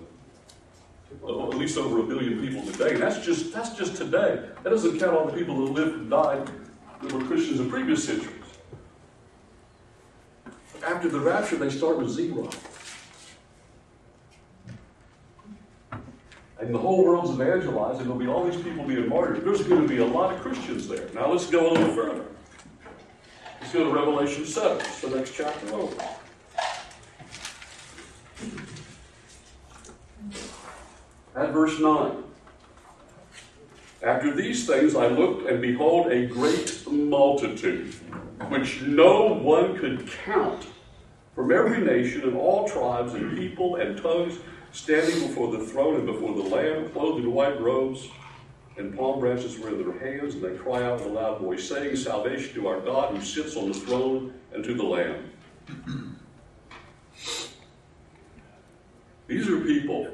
at 1.23 1.57
least 1.57 1.77
over 1.77 1.99
a 1.99 2.03
billion 2.03 2.41
people 2.41 2.69
today. 2.69 2.93
And 2.93 3.01
that's 3.01 3.23
just 3.25 3.53
that's 3.53 3.75
just 3.77 3.95
today. 3.95 4.43
That 4.63 4.69
doesn't 4.69 4.99
count 4.99 5.15
all 5.15 5.25
the 5.25 5.33
people 5.33 5.55
who 5.55 5.67
lived 5.67 5.95
and 5.95 6.09
died 6.09 6.49
that 7.01 7.13
were 7.13 7.23
Christians 7.25 7.59
in 7.59 7.69
previous 7.69 8.05
centuries. 8.05 8.35
After 10.85 11.09
the 11.09 11.19
rapture, 11.19 11.57
they 11.57 11.69
start 11.69 11.97
with 11.97 12.09
zero. 12.09 12.49
And 16.61 16.75
the 16.75 16.77
whole 16.77 17.03
world's 17.03 17.31
evangelized, 17.31 18.01
and 18.01 18.05
there'll 18.05 18.19
be 18.19 18.27
all 18.27 18.45
these 18.45 18.61
people 18.61 18.83
being 18.83 19.09
martyred. 19.09 19.43
There's 19.43 19.63
going 19.63 19.81
to 19.81 19.87
be 19.87 19.97
a 19.97 20.05
lot 20.05 20.31
of 20.31 20.41
Christians 20.41 20.87
there. 20.87 21.09
Now 21.15 21.31
let's 21.31 21.47
go 21.47 21.71
a 21.71 21.73
little 21.73 21.95
further. 21.95 22.25
Let's 23.59 23.73
go 23.73 23.83
to 23.85 23.89
Revelation 23.89 24.45
7, 24.45 24.77
it's 24.77 25.01
the 25.01 25.09
next 25.09 25.33
chapter 25.33 25.73
over. 25.73 25.95
At 31.35 31.51
verse 31.51 31.79
9. 31.79 32.23
After 34.03 34.35
these 34.35 34.67
things 34.67 34.95
I 34.95 35.07
looked, 35.07 35.49
and 35.49 35.61
behold, 35.61 36.11
a 36.11 36.27
great 36.27 36.83
multitude, 36.87 37.93
which 38.49 38.81
no 38.81 39.33
one 39.33 39.77
could 39.77 40.07
count, 40.25 40.67
from 41.33 41.51
every 41.51 41.81
nation 41.81 42.21
and 42.21 42.35
all 42.35 42.67
tribes 42.67 43.15
and 43.15 43.35
people 43.35 43.77
and 43.77 43.99
tongues, 43.99 44.37
standing 44.71 45.27
before 45.27 45.51
the 45.51 45.65
throne 45.65 45.95
and 45.95 46.05
before 46.05 46.33
the 46.33 46.43
Lamb, 46.43 46.89
clothed 46.91 47.23
in 47.23 47.31
white 47.31 47.59
robes, 47.59 48.07
and 48.77 48.95
palm 48.97 49.19
branches 49.19 49.59
were 49.59 49.69
in 49.69 49.77
their 49.77 49.99
hands, 49.99 50.35
and 50.35 50.43
they 50.43 50.55
cry 50.55 50.83
out 50.83 50.99
with 50.99 51.07
a 51.07 51.09
loud 51.09 51.39
voice, 51.39 51.67
saying, 51.67 51.95
Salvation 51.95 52.53
to 52.55 52.67
our 52.67 52.79
God 52.79 53.15
who 53.15 53.21
sits 53.23 53.55
on 53.55 53.67
the 53.67 53.73
throne 53.73 54.33
and 54.53 54.63
to 54.63 54.73
the 54.73 54.83
Lamb. 54.83 55.29
These 59.27 59.47
are 59.47 59.59
people 59.61 60.07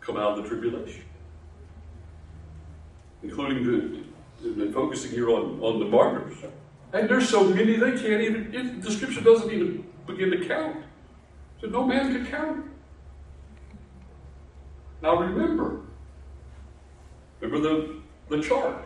come 0.00 0.16
out 0.18 0.38
of 0.38 0.42
the 0.42 0.48
tribulation, 0.48 1.02
including 3.22 3.64
the, 3.64 4.50
the 4.50 4.72
focusing 4.72 5.12
here 5.12 5.30
on, 5.30 5.58
on 5.60 5.78
the 5.78 5.86
martyrs. 5.86 6.36
And 6.92 7.08
there's 7.08 7.28
so 7.28 7.44
many 7.44 7.76
they 7.76 7.92
can't 7.92 8.20
even, 8.20 8.54
it, 8.54 8.82
the 8.82 8.92
scripture 8.92 9.22
doesn't 9.22 9.50
even 9.50 9.84
begin 10.06 10.30
to 10.30 10.46
count. 10.46 10.76
So 11.60 11.68
no 11.68 11.84
man 11.84 12.12
could 12.12 12.30
count. 12.30 12.66
Now 15.02 15.16
remember, 15.16 15.80
remember 17.40 17.68
the, 17.68 18.00
the 18.28 18.42
chart. 18.42 18.84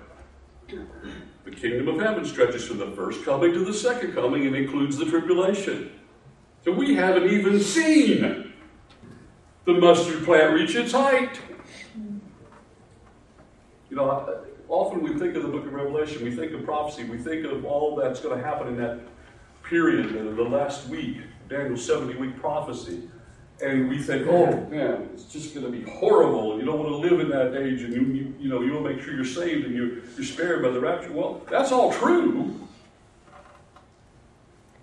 The 1.44 1.50
kingdom 1.50 1.88
of 1.88 2.00
heaven 2.00 2.24
stretches 2.24 2.66
from 2.66 2.78
the 2.78 2.90
first 2.90 3.24
coming 3.24 3.52
to 3.52 3.64
the 3.64 3.72
second 3.72 4.12
coming 4.12 4.46
and 4.46 4.54
includes 4.54 4.98
the 4.98 5.06
tribulation. 5.06 5.92
So 6.64 6.72
we 6.72 6.94
haven't 6.94 7.30
even 7.30 7.60
seen 7.60 8.52
the 9.64 9.74
mustard 9.74 10.24
plant 10.24 10.54
reach 10.54 10.74
its 10.74 10.92
height. 10.92 11.40
You 13.90 13.96
know, 13.96 14.44
often 14.68 15.02
we 15.02 15.18
think 15.18 15.34
of 15.36 15.42
the 15.42 15.48
book 15.48 15.66
of 15.66 15.72
Revelation, 15.72 16.24
we 16.24 16.34
think 16.34 16.52
of 16.52 16.64
prophecy, 16.64 17.04
we 17.04 17.18
think 17.18 17.46
of 17.46 17.64
all 17.64 17.96
that's 17.96 18.20
going 18.20 18.38
to 18.38 18.44
happen 18.44 18.68
in 18.68 18.76
that 18.76 19.00
period, 19.68 20.36
the 20.36 20.42
last 20.42 20.88
week, 20.88 21.18
Daniel's 21.48 21.84
70 21.84 22.16
week 22.16 22.38
prophecy. 22.38 23.08
And 23.60 23.88
we 23.88 24.00
think, 24.00 24.28
oh 24.28 24.66
man, 24.66 25.10
it's 25.12 25.24
just 25.24 25.52
going 25.52 25.66
to 25.66 25.72
be 25.72 25.88
horrible, 25.90 26.58
you 26.58 26.64
don't 26.64 26.78
want 26.78 26.90
to 26.90 26.96
live 26.96 27.20
in 27.20 27.28
that 27.30 27.60
age, 27.60 27.82
and 27.82 27.92
you, 27.92 28.02
you, 28.02 28.34
you 28.38 28.48
know 28.48 28.62
you 28.62 28.72
want 28.72 28.86
to 28.86 28.94
make 28.94 29.02
sure 29.02 29.14
you're 29.14 29.24
saved 29.24 29.66
and 29.66 29.74
you're, 29.74 29.98
you're 30.16 30.24
spared 30.24 30.62
by 30.62 30.70
the 30.70 30.78
rapture. 30.78 31.12
Well, 31.12 31.42
that's 31.50 31.72
all 31.72 31.92
true, 31.92 32.54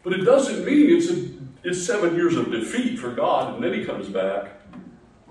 but 0.04 0.12
it 0.12 0.26
doesn't 0.26 0.66
mean 0.66 0.98
it's 0.98 1.10
a, 1.10 1.30
it's 1.64 1.86
seven 1.86 2.16
years 2.16 2.36
of 2.36 2.52
defeat 2.52 3.00
for 3.00 3.12
God, 3.12 3.56
and 3.56 3.64
then 3.64 3.74
He 3.74 3.86
comes 3.86 4.10
back 4.10 4.52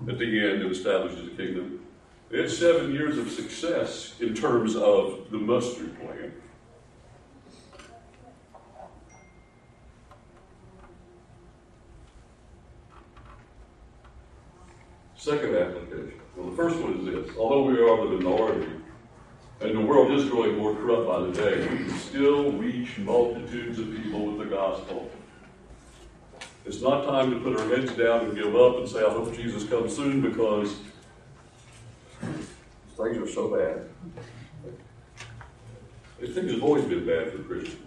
at 0.07 0.17
the 0.17 0.39
end 0.39 0.63
and 0.63 0.71
establishes 0.71 1.23
the 1.29 1.43
kingdom. 1.43 1.85
It's 2.31 2.57
seven 2.57 2.91
years 2.93 3.19
of 3.19 3.29
success 3.29 4.15
in 4.19 4.33
terms 4.33 4.75
of 4.75 5.27
the 5.29 5.37
mustard 5.37 5.97
plan. 5.99 6.33
Second 15.25 15.55
application. 15.55 16.21
Well, 16.35 16.51
the 16.51 16.55
first 16.55 16.77
one 16.77 16.99
is 16.99 17.05
this. 17.05 17.35
Although 17.35 17.63
we 17.63 17.79
are 17.79 17.97
the 17.97 18.15
minority, 18.17 18.71
and 19.59 19.75
the 19.75 19.81
world 19.81 20.11
is 20.11 20.29
growing 20.29 20.55
more 20.55 20.75
corrupt 20.75 21.07
by 21.07 21.19
the 21.21 21.31
day, 21.31 21.67
we 21.67 21.77
can 21.77 21.97
still 21.97 22.51
reach 22.51 22.99
multitudes 22.99 23.79
of 23.79 23.91
people 23.91 24.23
with 24.27 24.47
the 24.47 24.55
gospel. 24.55 25.09
It's 26.63 26.79
not 26.79 27.05
time 27.05 27.31
to 27.31 27.39
put 27.39 27.59
our 27.59 27.67
heads 27.75 27.93
down 27.93 28.25
and 28.25 28.35
give 28.35 28.55
up 28.55 28.77
and 28.77 28.87
say, 28.87 28.99
I 28.99 29.09
hope 29.09 29.35
Jesus 29.35 29.67
comes 29.67 29.95
soon 29.95 30.21
because 30.21 30.77
things 32.21 33.17
are 33.17 33.27
so 33.27 33.47
bad. 33.47 33.89
These 36.21 36.35
things 36.35 36.51
have 36.51 36.61
always 36.61 36.85
been 36.85 37.03
bad 37.03 37.31
for 37.31 37.39
Christians. 37.39 37.81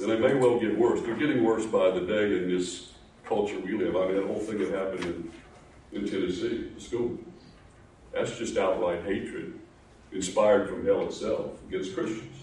And 0.00 0.12
they 0.12 0.16
may 0.16 0.34
well 0.34 0.60
get 0.60 0.78
worse. 0.78 1.00
They're 1.00 1.16
getting 1.16 1.42
worse 1.42 1.66
by 1.66 1.90
the 1.90 2.02
day 2.02 2.38
in 2.38 2.56
this 2.56 2.89
culture 3.30 3.60
we 3.60 3.78
live. 3.78 3.96
I 3.96 4.06
mean, 4.06 4.16
that 4.16 4.26
whole 4.26 4.40
thing 4.40 4.58
that 4.58 4.70
happened 4.72 5.04
in, 5.04 6.00
in 6.00 6.10
Tennessee, 6.10 6.68
the 6.74 6.80
school. 6.80 7.16
That's 8.12 8.36
just 8.36 8.58
outright 8.58 9.04
hatred, 9.04 9.56
inspired 10.10 10.68
from 10.68 10.84
hell 10.84 11.06
itself 11.06 11.52
against 11.68 11.94
Christians. 11.94 12.36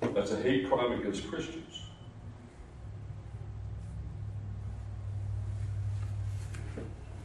That's 0.00 0.32
a 0.32 0.40
hate 0.42 0.70
crime 0.70 0.92
against 0.92 1.28
Christians. 1.28 1.82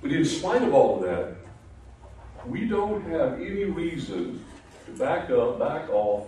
But 0.01 0.11
in 0.11 0.25
spite 0.25 0.63
of 0.63 0.73
all 0.73 0.97
of 0.97 1.03
that, 1.03 1.35
we 2.45 2.65
don't 2.65 3.09
have 3.09 3.35
any 3.35 3.63
reason 3.63 4.43
to 4.85 4.91
back 4.91 5.29
up, 5.29 5.57
back 5.57 5.89
off, 5.89 6.27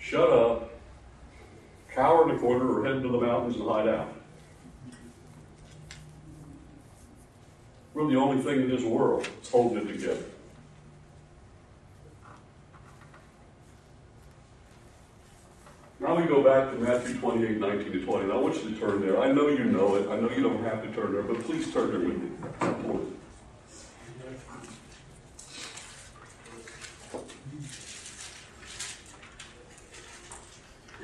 shut 0.00 0.30
up, 0.30 0.70
cower 1.94 2.28
in 2.28 2.34
the 2.34 2.40
corner, 2.40 2.66
or 2.66 2.84
head 2.84 2.96
into 2.96 3.08
the 3.08 3.20
mountains 3.20 3.56
and 3.56 3.68
hide 3.68 3.88
out. 3.88 4.12
We're 7.94 8.08
the 8.08 8.16
only 8.16 8.42
thing 8.42 8.62
in 8.62 8.70
this 8.70 8.82
world 8.82 9.24
that's 9.24 9.50
holding 9.50 9.78
it 9.78 9.92
together. 9.92 10.24
Now 16.00 16.16
we 16.16 16.22
go 16.22 16.42
back 16.42 16.72
to 16.72 16.78
Matthew 16.78 17.18
28, 17.18 17.58
19 17.58 17.92
to 17.92 18.04
20. 18.04 18.24
And 18.24 18.32
I 18.32 18.36
want 18.36 18.54
you 18.56 18.70
to 18.70 18.80
turn 18.80 19.02
there. 19.02 19.20
I 19.20 19.30
know 19.30 19.48
you 19.48 19.64
know 19.64 19.96
it. 19.96 20.08
I 20.08 20.18
know 20.18 20.30
you 20.30 20.42
don't 20.42 20.64
have 20.64 20.82
to 20.82 20.90
turn 20.92 21.12
there, 21.12 21.22
but 21.22 21.44
please 21.44 21.70
turn 21.72 21.90
there 21.90 22.00
with 22.00 22.16
me. 22.16 23.19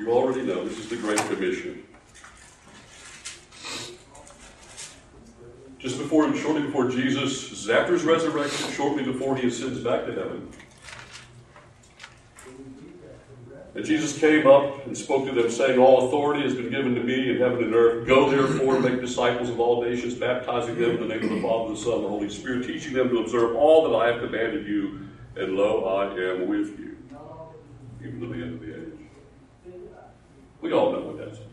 You 0.07 0.13
already 0.13 0.43
know 0.43 0.65
this 0.65 0.79
is 0.79 0.89
the 0.89 0.97
Great 0.99 1.19
Commission. 1.19 1.83
Just 5.81 5.99
before, 5.99 6.33
shortly 6.37 6.63
before 6.63 6.89
Jesus, 6.89 7.69
after 7.69 7.95
his 7.95 8.05
resurrection, 8.05 8.71
shortly 8.71 9.03
before 9.03 9.37
he 9.37 9.49
ascends 9.49 9.81
back 9.81 10.07
to 10.07 10.13
heaven. 10.13 10.49
And 13.75 13.85
Jesus 13.85 14.17
came 14.17 14.47
up 14.47 14.87
and 14.87 14.97
spoke 14.97 15.27
to 15.27 15.33
them, 15.33 15.51
saying, 15.51 15.77
All 15.77 16.07
authority 16.07 16.43
has 16.43 16.55
been 16.55 16.71
given 16.71 16.95
to 16.95 17.03
me 17.03 17.31
in 17.31 17.39
heaven 17.39 17.65
and 17.65 17.75
earth. 17.75 18.07
Go 18.07 18.31
therefore 18.31 18.77
and 18.77 18.85
make 18.85 19.01
disciples 19.01 19.51
of 19.51 19.59
all 19.59 19.83
nations, 19.83 20.15
baptizing 20.15 20.77
them 20.77 20.91
in 20.93 21.01
the 21.01 21.15
name 21.17 21.25
of 21.25 21.31
the 21.31 21.43
Father, 21.43 21.75
the 21.75 21.81
Son, 21.81 21.95
and 21.95 22.05
the 22.05 22.09
Holy 22.09 22.31
Spirit, 22.31 22.65
teaching 22.65 22.93
them 22.93 23.09
to 23.09 23.19
observe 23.19 23.57
all 23.57 23.91
that 23.91 23.97
I 23.97 24.13
have 24.13 24.21
commanded 24.21 24.69
you. 24.69 25.01
And 25.35 25.57
lo, 25.57 25.85
I 25.85 26.13
am 26.13 26.47
with 26.47 26.79
you, 26.79 26.97
even 28.01 28.21
to 28.21 28.27
the 28.29 28.35
end 28.35 28.55
of 28.55 28.61
the 28.61 28.73
age. 28.73 28.86
We 30.67 30.73
all 30.73 30.91
know 30.91 31.01
what 31.01 31.19
that 31.19 31.37
says. 31.37 31.45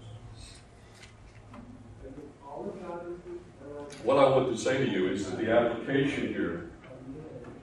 What 4.02 4.18
I 4.18 4.28
want 4.28 4.52
to 4.52 4.58
say 4.58 4.80
to 4.80 4.90
you 4.90 5.08
is 5.08 5.30
that 5.30 5.38
the 5.38 5.52
application 5.52 6.30
here, 6.30 6.72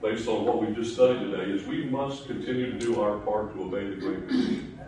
based 0.01 0.29
on 0.29 0.45
what 0.45 0.61
we've 0.61 0.73
just 0.73 0.93
studied 0.93 1.29
today, 1.29 1.51
is 1.51 1.67
we 1.67 1.83
must 1.83 2.25
continue 2.27 2.71
to 2.71 2.79
do 2.79 3.01
our 3.01 3.17
part 3.17 3.53
to 3.53 3.63
obey 3.63 3.89
the 3.89 3.97
Great 3.97 4.29
Commission. 4.29 4.79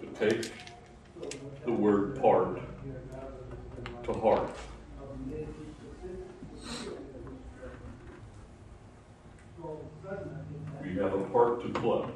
To 0.00 0.06
take 0.18 0.50
the 1.64 1.72
word 1.72 2.20
part 2.20 2.60
to 4.02 4.12
heart. 4.12 4.50
Have 11.02 11.14
a 11.14 11.24
part 11.24 11.62
to 11.62 11.80
play. 11.80 12.06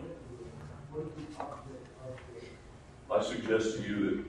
I 3.12 3.22
suggest 3.22 3.78
to 3.78 3.82
you 3.82 4.24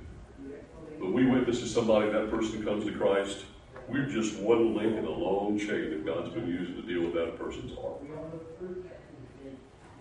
that 0.50 1.00
when 1.00 1.14
we 1.14 1.26
witness 1.26 1.60
to 1.62 1.68
somebody, 1.68 2.12
that 2.12 2.32
person 2.32 2.64
comes 2.64 2.86
to 2.86 2.92
Christ, 2.92 3.46
we're 3.88 4.06
just 4.06 4.40
one 4.40 4.76
link 4.76 4.98
in 4.98 5.06
a 5.06 5.10
long 5.10 5.58
chain 5.58 5.92
that 5.92 6.06
God's 6.06 6.30
been 6.30 6.48
using 6.48 6.76
to 6.76 6.82
deal 6.82 7.04
with 7.04 7.14
that 7.14 7.38
person's 7.38 7.74
heart. 7.76 8.02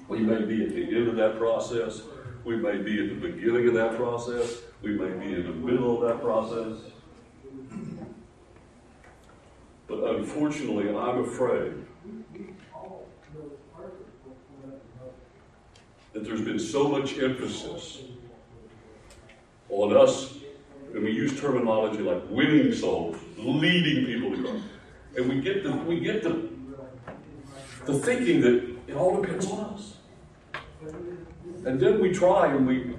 We 0.09 0.21
may 0.21 0.45
be 0.45 0.65
at 0.65 0.71
the 0.71 0.85
end 0.85 1.09
of 1.09 1.17
that 1.17 1.39
process. 1.39 2.03
We 2.45 2.57
may 2.57 2.79
be 2.79 3.03
at 3.03 3.09
the 3.09 3.29
beginning 3.29 3.69
of 3.69 3.75
that 3.75 3.97
process. 3.97 4.61
We 4.83 4.93
may 4.93 5.11
be 5.11 5.35
in 5.35 5.43
the 5.45 5.53
middle 5.53 6.03
of 6.03 6.09
that 6.09 6.23
process. 6.23 6.79
But 9.89 9.99
unfortunately, 10.17 10.89
I'm 10.89 11.25
afraid 11.25 11.75
that 16.17 16.25
there's 16.25 16.41
been 16.41 16.59
so 16.59 16.89
much 16.89 17.19
emphasis 17.19 17.99
on 19.69 19.95
us, 19.95 20.39
and 20.95 21.05
we 21.05 21.11
use 21.11 21.39
terminology 21.39 21.99
like 21.99 22.23
winning 22.31 22.73
souls, 22.73 23.19
leading 23.37 24.07
people 24.07 24.31
to 24.31 24.43
Christ. 24.43 24.65
And 25.19 25.29
we 25.29 25.43
get 25.43 25.63
the 25.63 25.73
we 25.73 26.01
get 26.01 26.23
the 26.23 26.49
the 27.85 27.99
thinking 27.99 28.41
that 28.41 28.77
it 28.89 28.97
all 28.97 29.21
depends 29.21 29.47
on 29.51 29.61
us. 29.75 29.97
And 31.67 31.79
then 31.79 32.01
we 32.01 32.15
try 32.15 32.47
and 32.47 32.67
we 32.67 32.97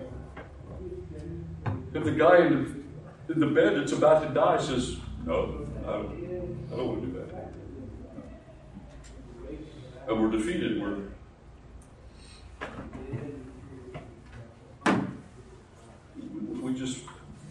if 1.96 2.04
the 2.04 2.12
guy 2.12 2.46
in 2.46 2.86
the, 3.28 3.34
in 3.34 3.40
the 3.40 3.48
bed 3.48 3.78
that's 3.78 3.94
about 3.94 4.28
to 4.28 4.30
die 4.32 4.62
says, 4.62 4.98
No, 5.26 5.66
I 5.88 5.92
don't, 5.94 6.68
I 6.72 6.76
don't 6.76 6.88
want 6.88 7.02
to 7.02 7.08
do 7.08 7.14
that. 7.14 7.54
And 10.08 10.22
we're 10.22 10.30
defeated, 10.30 10.80
we're 10.80 11.17
we 16.62 16.74
just 16.74 17.00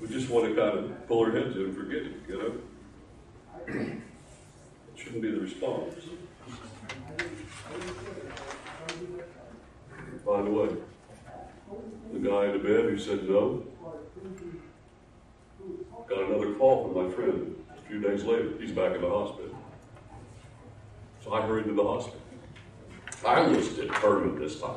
we 0.01 0.09
just 0.09 0.29
want 0.29 0.47
to 0.47 0.55
kind 0.55 0.79
of 0.79 1.09
pull 1.09 1.25
our 1.25 1.33
heads 1.33 1.57
in 1.57 1.63
and 1.63 1.77
forget 1.77 2.03
it, 2.03 2.13
you 2.29 2.39
know. 2.39 2.53
It 3.69 4.03
shouldn't 4.97 5.23
be 5.23 5.31
the 5.31 5.41
response. 5.41 5.95
By 10.25 10.43
the 10.43 10.51
way, 10.51 10.69
the 12.13 12.19
guy 12.19 12.47
in 12.47 12.53
the 12.53 12.59
bed 12.59 12.85
who 12.85 12.99
said 12.99 13.29
no 13.29 13.63
got 16.09 16.23
another 16.23 16.55
call 16.55 16.85
from 16.85 17.05
my 17.05 17.13
friend 17.15 17.57
a 17.77 17.89
few 17.89 18.01
days 18.01 18.25
later. 18.25 18.53
He's 18.61 18.73
back 18.73 18.95
in 18.95 19.03
the 19.03 19.09
hospital. 19.09 19.57
So 21.25 21.33
I 21.33 21.43
hurried 21.43 21.67
to 21.67 21.75
the 21.75 21.83
hospital. 21.83 22.21
I 23.25 23.41
was 23.41 23.69
determined 23.71 24.39
this 24.39 24.61
time. 24.61 24.77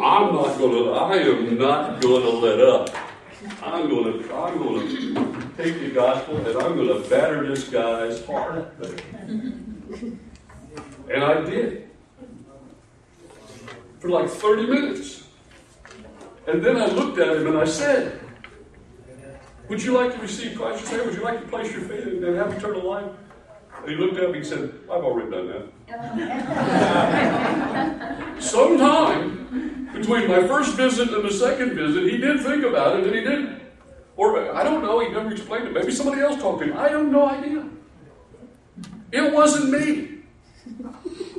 I'm 0.00 0.34
not 0.34 0.58
gonna, 0.58 0.90
I 0.92 1.16
am 1.16 1.58
not 1.58 2.00
gonna 2.00 2.28
let 2.28 2.60
up. 2.60 2.90
I'm 3.62 3.88
gonna, 3.88 4.34
I'm 4.34 4.58
gonna 4.58 5.50
take 5.56 5.80
the 5.80 5.90
gospel 5.94 6.36
and 6.38 6.58
I'm 6.58 6.76
gonna 6.76 7.00
batter 7.08 7.46
this 7.46 7.68
guy's 7.68 8.24
heart. 8.26 8.74
And 11.08 11.24
I 11.24 11.40
did. 11.42 11.88
For 14.00 14.10
like 14.10 14.28
30 14.28 14.66
minutes. 14.66 15.24
And 16.46 16.62
then 16.64 16.76
I 16.76 16.86
looked 16.86 17.18
at 17.18 17.36
him 17.36 17.46
and 17.46 17.58
I 17.58 17.64
said, 17.64 18.18
Would 19.68 19.82
you 19.82 19.92
like 19.92 20.14
to 20.14 20.20
receive 20.20 20.56
Christ 20.56 20.86
Savior? 20.86 21.04
Would 21.04 21.14
you 21.14 21.22
like 21.22 21.40
to 21.40 21.48
place 21.48 21.70
your 21.72 21.82
faith 21.82 22.06
and 22.06 22.36
have 22.36 22.52
eternal 22.54 22.88
life? 22.88 23.10
He 23.86 23.94
looked 23.96 24.18
at 24.18 24.30
me 24.30 24.38
and 24.38 24.46
said, 24.46 24.72
I've 24.84 25.04
already 25.04 25.30
done 25.30 25.70
that. 25.88 28.36
Sometime 28.42 29.88
between 29.92 30.28
my 30.28 30.46
first 30.46 30.76
visit 30.76 31.12
and 31.12 31.24
the 31.24 31.32
second 31.32 31.74
visit, 31.74 32.04
he 32.04 32.18
did 32.18 32.40
think 32.40 32.64
about 32.64 32.98
it 32.98 33.06
and 33.06 33.14
he 33.14 33.22
didn't. 33.22 33.60
Or 34.16 34.54
I 34.54 34.62
don't 34.62 34.82
know, 34.82 35.00
he 35.00 35.08
never 35.08 35.32
explained 35.32 35.68
it. 35.68 35.72
Maybe 35.72 35.92
somebody 35.92 36.20
else 36.20 36.40
talked 36.40 36.60
to 36.60 36.70
him. 36.70 36.76
I 36.76 36.90
have 36.90 37.06
no 37.06 37.28
idea. 37.28 37.66
It 39.12 39.32
wasn't 39.32 39.70
me. 39.70 40.08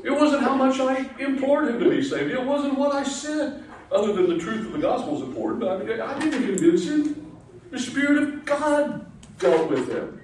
It 0.04 0.10
wasn't 0.10 0.42
how 0.42 0.56
much 0.56 0.80
I 0.80 1.08
implored 1.20 1.70
him 1.70 1.80
to 1.80 1.90
be 1.90 2.04
saved. 2.04 2.32
It 2.32 2.44
wasn't 2.44 2.78
what 2.78 2.96
I 2.96 3.04
said, 3.04 3.64
other 3.92 4.14
than 4.14 4.30
the 4.30 4.40
truth 4.40 4.66
of 4.66 4.74
the 4.74 4.80
gospel 4.80 5.18
is 5.18 5.22
important. 5.22 5.64
I, 5.64 5.78
mean, 5.78 6.02
I 6.02 6.20
didn't 6.20 6.44
convince 6.44 6.88
him. 6.88 7.38
The 7.70 7.80
Spirit 7.80 8.24
of 8.24 8.46
God 8.46 9.06
dealt 9.38 9.70
with 9.70 9.88
him. 9.90 10.18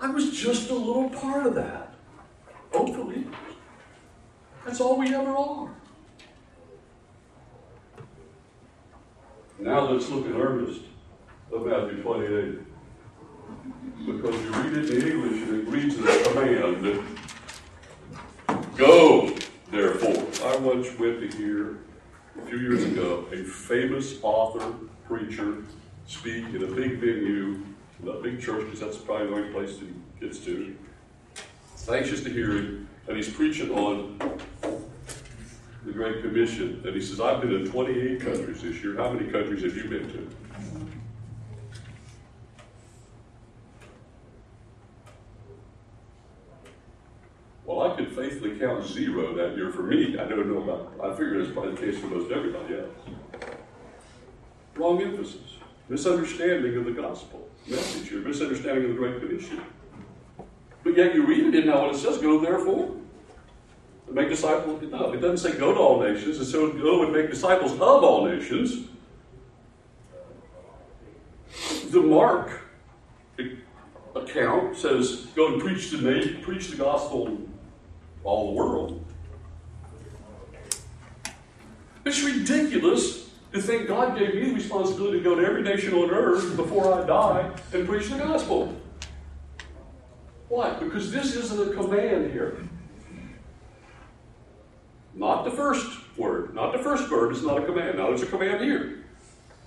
I 0.00 0.10
was 0.10 0.30
just 0.38 0.70
a 0.70 0.74
little 0.74 1.08
part 1.08 1.46
of 1.46 1.54
that. 1.54 1.94
Hopefully. 2.72 3.26
That's 4.64 4.80
all 4.80 4.98
we 4.98 5.14
ever 5.14 5.30
are. 5.30 5.70
Now 9.58 9.90
let's 9.90 10.08
look 10.10 10.26
at 10.26 10.34
earnest 10.34 10.82
of 11.52 11.66
Matthew 11.66 12.02
28. 12.02 12.58
Because 14.04 14.34
you 14.44 14.50
read 14.50 14.76
it 14.76 14.90
in 14.90 15.10
English 15.10 15.42
and 15.42 15.66
it 15.66 15.70
reads 15.70 15.98
as 15.98 16.26
a 16.26 16.30
command. 16.30 17.02
Go, 18.76 19.34
therefore. 19.70 20.26
I 20.44 20.56
once 20.58 20.86
went 20.98 21.20
to 21.20 21.36
hear 21.36 21.78
a 22.38 22.46
few 22.46 22.58
years 22.58 22.84
ago 22.84 23.26
a 23.32 23.42
famous 23.42 24.18
author, 24.22 24.74
preacher, 25.06 25.64
speak 26.06 26.44
in 26.54 26.62
a 26.62 26.66
big 26.66 26.98
venue, 26.98 27.62
a 28.04 28.20
big 28.22 28.40
church, 28.40 28.64
because 28.64 28.80
that's 28.80 28.98
probably 28.98 29.28
the 29.28 29.34
only 29.34 29.52
place 29.52 29.78
he 29.78 29.88
gets 30.20 30.38
to. 30.40 30.76
Anxious 31.88 32.22
to 32.24 32.30
hear 32.30 32.50
him, 32.50 32.88
and 33.06 33.16
he's 33.16 33.32
preaching 33.32 33.70
on 33.70 34.18
the 35.84 35.92
Great 35.92 36.20
Commission. 36.20 36.82
And 36.84 36.94
he 36.94 37.00
says, 37.00 37.20
I've 37.20 37.40
been 37.40 37.54
in 37.54 37.70
28 37.70 38.20
countries 38.20 38.62
this 38.62 38.82
year. 38.82 38.96
How 38.96 39.12
many 39.12 39.30
countries 39.30 39.62
have 39.62 39.76
you 39.76 39.88
been 39.88 40.10
to? 40.10 40.30
Well, 47.64 47.92
I 47.92 47.96
could 47.96 48.12
faithfully 48.12 48.58
count 48.58 48.84
zero 48.84 49.34
that 49.34 49.56
year 49.56 49.70
for 49.70 49.82
me. 49.82 50.18
I 50.18 50.24
don't 50.24 50.48
know 50.48 50.62
about, 50.62 50.92
I 51.02 51.10
figure 51.16 51.40
it's 51.40 51.52
probably 51.52 51.74
the 51.74 51.80
case 51.80 52.00
for 52.00 52.08
most 52.08 52.32
everybody 52.32 52.74
else. 52.74 53.50
Wrong 54.74 55.00
emphasis, 55.00 55.56
misunderstanding 55.88 56.76
of 56.76 56.84
the 56.84 56.92
gospel 56.92 57.45
message 57.68 58.08
here, 58.08 58.20
misunderstanding 58.20 58.84
of 58.84 58.90
the 58.90 58.96
Great 58.96 59.20
Commission. 59.20 59.60
But 60.84 60.96
yet 60.96 61.14
you 61.14 61.26
read 61.26 61.46
it 61.46 61.54
in 61.54 61.66
now 61.66 61.82
what 61.86 61.94
it 61.94 61.98
says, 61.98 62.18
go 62.18 62.40
therefore. 62.40 62.96
And 64.06 64.14
Make 64.14 64.28
disciples. 64.28 64.82
No, 64.82 65.12
it 65.12 65.20
doesn't 65.20 65.38
say 65.38 65.58
go 65.58 65.74
to 65.74 65.80
all 65.80 66.00
nations. 66.00 66.38
It 66.38 66.44
says 66.44 66.52
go 66.52 67.02
and 67.02 67.12
make 67.12 67.28
disciples 67.28 67.72
of 67.72 67.82
all 67.82 68.24
nations. 68.24 68.88
The 71.90 72.00
Mark 72.00 72.60
account 74.14 74.76
says 74.76 75.26
go 75.34 75.52
and 75.52 75.60
preach 75.60 75.90
the 75.90 75.98
nation, 75.98 76.40
preach 76.42 76.68
the 76.68 76.76
gospel 76.76 77.38
all 78.22 78.46
the 78.46 78.52
world. 78.52 79.04
It's 82.04 82.22
ridiculous 82.22 83.25
to 83.52 83.62
think 83.62 83.88
God 83.88 84.18
gave 84.18 84.34
me 84.34 84.48
the 84.48 84.54
responsibility 84.54 85.18
to 85.18 85.24
go 85.24 85.34
to 85.34 85.44
every 85.44 85.62
nation 85.62 85.94
on 85.94 86.10
earth 86.10 86.56
before 86.56 86.92
I 86.92 87.06
die 87.06 87.50
and 87.72 87.86
preach 87.86 88.08
the 88.08 88.18
gospel. 88.18 88.74
Why? 90.48 90.74
Because 90.74 91.10
this 91.10 91.34
isn't 91.34 91.72
a 91.72 91.74
command 91.74 92.32
here. 92.32 92.58
Not 95.14 95.44
the 95.44 95.50
first 95.50 95.98
word, 96.16 96.54
not 96.54 96.72
the 96.72 96.78
first 96.78 97.10
word 97.10 97.32
is 97.32 97.42
not 97.42 97.62
a 97.62 97.66
command. 97.66 97.96
Now 97.96 98.08
there's 98.08 98.22
a 98.22 98.26
command 98.26 98.62
here. 98.62 99.04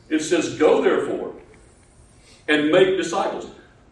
It 0.10 0.20
says, 0.20 0.58
Go 0.58 0.82
therefore 0.82 1.34
and 2.48 2.72
make 2.72 2.98
disciples. 2.98 3.48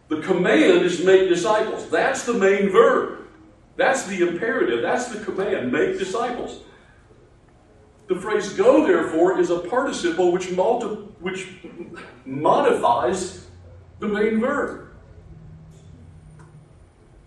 The 0.08 0.20
command 0.20 0.82
is 0.82 1.04
make 1.04 1.28
disciples. 1.28 1.88
That's 1.90 2.24
the 2.24 2.34
main 2.34 2.70
verb. 2.70 3.26
That's 3.76 4.06
the 4.06 4.26
imperative. 4.26 4.82
That's 4.82 5.08
the 5.08 5.24
command. 5.24 5.70
Make 5.70 5.98
disciples. 5.98 6.60
The 8.08 8.16
phrase 8.16 8.54
go 8.54 8.86
therefore 8.86 9.38
is 9.38 9.50
a 9.50 9.58
participle 9.58 10.32
which, 10.32 10.50
multi- 10.50 11.02
which 11.20 11.48
modifies 12.24 13.46
the 14.00 14.08
main 14.08 14.40
verb. 14.40 14.88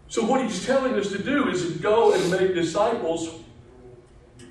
So 0.07 0.25
what 0.25 0.41
he's 0.41 0.65
telling 0.65 0.95
us 0.95 1.09
to 1.11 1.21
do 1.21 1.49
is 1.49 1.71
to 1.71 1.79
go 1.79 2.13
and 2.13 2.31
make 2.31 2.53
disciples. 2.53 3.29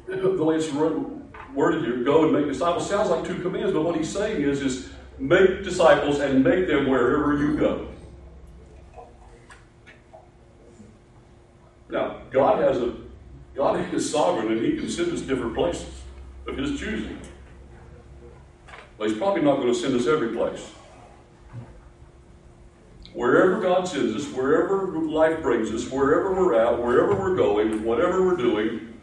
The 0.07 0.43
way 0.43 0.57
it's 0.57 0.73
worded 0.73 1.85
here, 1.85 2.03
go 2.03 2.25
and 2.25 2.33
make 2.33 2.47
disciples, 2.47 2.89
sounds 2.89 3.11
like 3.11 3.25
two 3.25 3.39
commands, 3.41 3.73
but 3.73 3.83
what 3.83 3.95
he's 3.95 4.09
saying 4.09 4.43
is, 4.43 4.61
is 4.61 4.91
make 5.21 5.63
disciples 5.63 6.19
and 6.19 6.43
make 6.43 6.67
them 6.67 6.89
wherever 6.89 7.39
you 7.39 7.57
go. 7.57 7.87
Now, 11.91 12.23
God 12.33 12.61
has 12.61 12.79
a 12.79 12.97
God 13.55 13.95
is 13.95 14.11
sovereign 14.11 14.51
and 14.51 14.65
He 14.65 14.77
can 14.77 14.89
send 14.89 15.13
us 15.13 15.21
different 15.21 15.55
places 15.55 16.00
of 16.47 16.57
His 16.57 16.79
choosing. 16.79 17.19
But 18.99 19.09
He's 19.09 19.19
probably 19.19 19.43
not 19.43 19.57
going 19.57 19.69
to 19.69 19.75
send 19.75 19.95
us 19.95 20.07
every 20.07 20.35
place. 20.35 20.73
Wherever 23.13 23.61
God 23.61 23.89
sends 23.89 24.15
us, 24.15 24.33
wherever 24.33 24.87
life 24.99 25.43
brings 25.43 25.73
us, 25.73 25.91
wherever 25.91 26.33
we're 26.33 26.55
at, 26.55 26.81
wherever 26.81 27.15
we're 27.15 27.35
going, 27.35 27.83
whatever 27.83 28.25
we're 28.25 28.37
doing, 28.37 29.01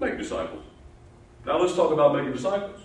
make 0.00 0.16
disciples. 0.18 0.62
Now 1.44 1.58
let's 1.60 1.74
talk 1.74 1.92
about 1.92 2.14
making 2.14 2.32
disciples. 2.32 2.80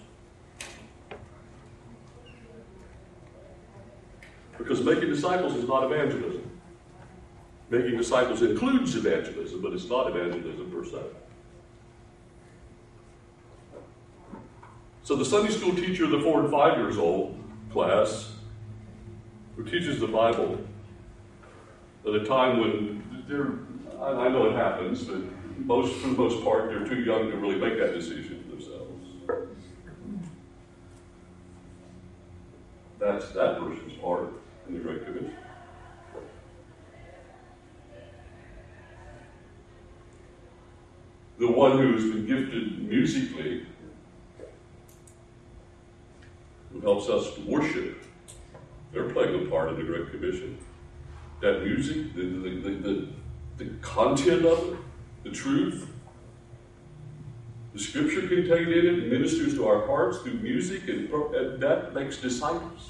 Because 4.58 4.84
making 4.84 5.10
disciples 5.10 5.56
is 5.56 5.68
not 5.68 5.84
evangelism. 5.84 6.50
Making 7.70 7.98
disciples 7.98 8.42
includes 8.42 8.96
evangelism, 8.96 9.62
but 9.62 9.74
it's 9.74 9.88
not 9.88 10.10
evangelism 10.10 10.72
per 10.72 10.84
se. 10.84 11.02
So 15.08 15.16
the 15.16 15.24
Sunday 15.24 15.54
school 15.54 15.74
teacher 15.74 16.04
of 16.04 16.12
the 16.12 16.20
four 16.20 16.42
and 16.42 16.52
five 16.52 16.78
years 16.78 16.98
old 16.98 17.40
class, 17.72 18.34
who 19.56 19.64
teaches 19.64 20.02
the 20.02 20.08
Bible 20.08 20.60
at 22.06 22.14
a 22.14 22.26
time 22.26 22.60
when 22.60 23.26
they're, 23.26 23.54
I 24.04 24.28
know 24.28 24.48
it 24.48 24.56
happens, 24.58 25.06
but 25.06 25.22
most, 25.60 25.96
for 26.02 26.10
the 26.10 26.18
most 26.18 26.44
part, 26.44 26.68
they're 26.68 26.86
too 26.86 27.04
young 27.04 27.32
to 27.32 27.38
really 27.38 27.56
make 27.56 27.80
that 27.80 27.94
decision 27.94 28.44
for 28.44 28.50
themselves. 28.50 29.48
That's 33.00 33.30
that 33.30 33.62
person's 33.62 33.94
part 34.02 34.28
in 34.68 34.74
the 34.74 34.82
Great 34.82 35.06
Commission. 35.06 35.34
The 41.40 41.50
one 41.50 41.78
who's 41.78 42.14
been 42.14 42.26
gifted 42.26 42.90
musically, 42.90 43.68
who 46.78 46.86
helps 46.86 47.10
us 47.10 47.38
worship, 47.40 48.04
they're 48.92 49.10
playing 49.10 49.48
a 49.48 49.50
part 49.50 49.70
in 49.70 49.76
the 49.78 49.84
Great 49.84 50.12
Commission. 50.12 50.58
That 51.42 51.64
music, 51.64 52.16
the, 52.16 52.24
the, 52.24 52.50
the, 52.72 53.08
the, 53.58 53.66
content 53.82 54.46
of 54.46 54.74
it, 54.74 54.80
the 55.24 55.30
truth, 55.30 55.88
the 57.74 57.80
scripture 57.80 58.22
contained 58.22 58.74
in 58.74 58.86
it 58.86 59.08
ministers 59.08 59.54
to 59.56 59.68
our 59.68 59.86
hearts 59.86 60.20
through 60.20 60.36
music, 60.36 60.88
and, 60.88 61.10
and 61.10 61.62
that 61.62 61.94
makes 61.94 62.18
disciples. 62.18 62.90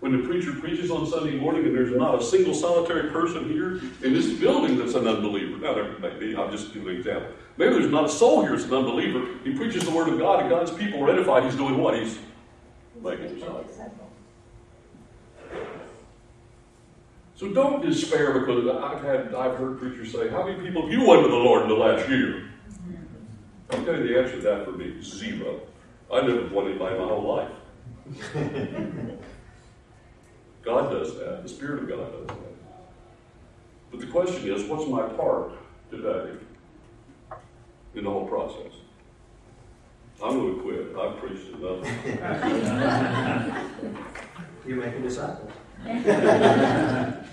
When 0.00 0.12
the 0.12 0.26
preacher 0.26 0.52
preaches 0.52 0.90
on 0.90 1.06
Sunday 1.06 1.36
morning 1.36 1.64
and 1.66 1.74
there's 1.74 1.94
not 1.94 2.18
a 2.18 2.22
single 2.22 2.54
solitary 2.54 3.10
person 3.10 3.50
here 3.50 3.82
in 4.02 4.14
this 4.14 4.32
building 4.32 4.78
that's 4.78 4.94
an 4.94 5.06
unbeliever. 5.06 5.58
Now, 5.58 5.74
there 5.74 5.98
may 5.98 6.18
be, 6.18 6.34
I'll 6.34 6.50
just 6.50 6.72
give 6.72 6.86
an 6.86 6.96
example. 6.96 7.28
Maybe 7.58 7.74
there's 7.74 7.90
not 7.90 8.06
a 8.06 8.08
soul 8.08 8.40
here 8.40 8.52
that's 8.52 8.64
an 8.64 8.72
unbeliever. 8.72 9.26
He 9.44 9.54
preaches 9.54 9.84
the 9.84 9.90
word 9.90 10.08
of 10.08 10.18
God 10.18 10.40
and 10.40 10.48
God's 10.48 10.70
people 10.70 11.04
are 11.04 11.10
edified. 11.10 11.44
He's 11.44 11.54
doing 11.54 11.76
what? 11.76 11.98
He's 11.98 12.18
making 13.02 13.34
disciples. 13.34 13.78
So 17.36 17.48
don't 17.52 17.80
despair 17.80 18.38
because 18.38 18.68
I've 18.68 19.02
had 19.02 19.34
I've 19.34 19.56
heard 19.56 19.78
preachers 19.78 20.12
say, 20.12 20.28
How 20.28 20.46
many 20.46 20.62
people 20.62 20.82
have 20.82 20.92
you 20.92 21.06
won 21.06 21.22
to 21.22 21.28
the 21.28 21.34
Lord 21.34 21.62
in 21.62 21.68
the 21.68 21.74
last 21.74 22.06
year? 22.08 22.50
Mm-hmm. 22.68 22.94
I'll 23.70 23.84
tell 23.84 23.96
you 23.96 24.08
the 24.08 24.20
answer 24.20 24.36
to 24.36 24.42
that 24.42 24.64
for 24.66 24.72
me, 24.72 25.00
zero. 25.02 25.60
I 26.12 26.20
never 26.20 26.46
won 26.48 26.66
anybody 26.66 26.98
my 26.98 27.06
whole 27.06 27.36
life. 27.36 27.50
God 30.62 30.90
does 30.90 31.16
that. 31.16 31.42
The 31.42 31.48
Spirit 31.48 31.84
of 31.84 31.88
God 31.88 32.12
does 32.12 32.26
that. 32.26 32.46
But 33.90 34.00
the 34.00 34.06
question 34.06 34.52
is, 34.52 34.64
what's 34.64 34.86
my 34.88 35.02
part 35.02 35.52
today 35.90 36.32
in 37.94 38.04
the 38.04 38.10
whole 38.10 38.26
process? 38.26 38.72
I'm 40.22 40.38
going 40.38 40.54
to 40.54 40.60
quit. 40.62 40.96
I've 40.98 41.16
preached 41.18 41.48
enough. 41.54 41.86
You 44.66 44.76
make 44.76 44.94
a 44.94 45.00
disciple. 45.00 45.50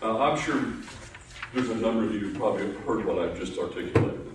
Uh, 0.00 0.16
I'm 0.16 0.38
sure 0.38 0.62
there's 1.52 1.70
a 1.70 1.74
number 1.74 2.04
of 2.04 2.14
you 2.14 2.20
who 2.20 2.38
probably 2.38 2.66
have 2.66 2.76
heard 2.84 3.04
what 3.04 3.18
I've 3.18 3.36
just 3.36 3.58
articulated. 3.58 4.30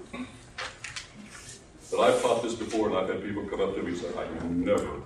But 1.89 1.99
I've 2.01 2.21
taught 2.21 2.43
this 2.43 2.53
before, 2.55 2.89
and 2.89 2.97
I've 2.97 3.07
had 3.07 3.23
people 3.23 3.45
come 3.45 3.61
up 3.61 3.73
to 3.75 3.81
me 3.81 3.91
and 3.91 3.97
say, 3.97 4.07
I 4.17 4.27
never 4.47 5.01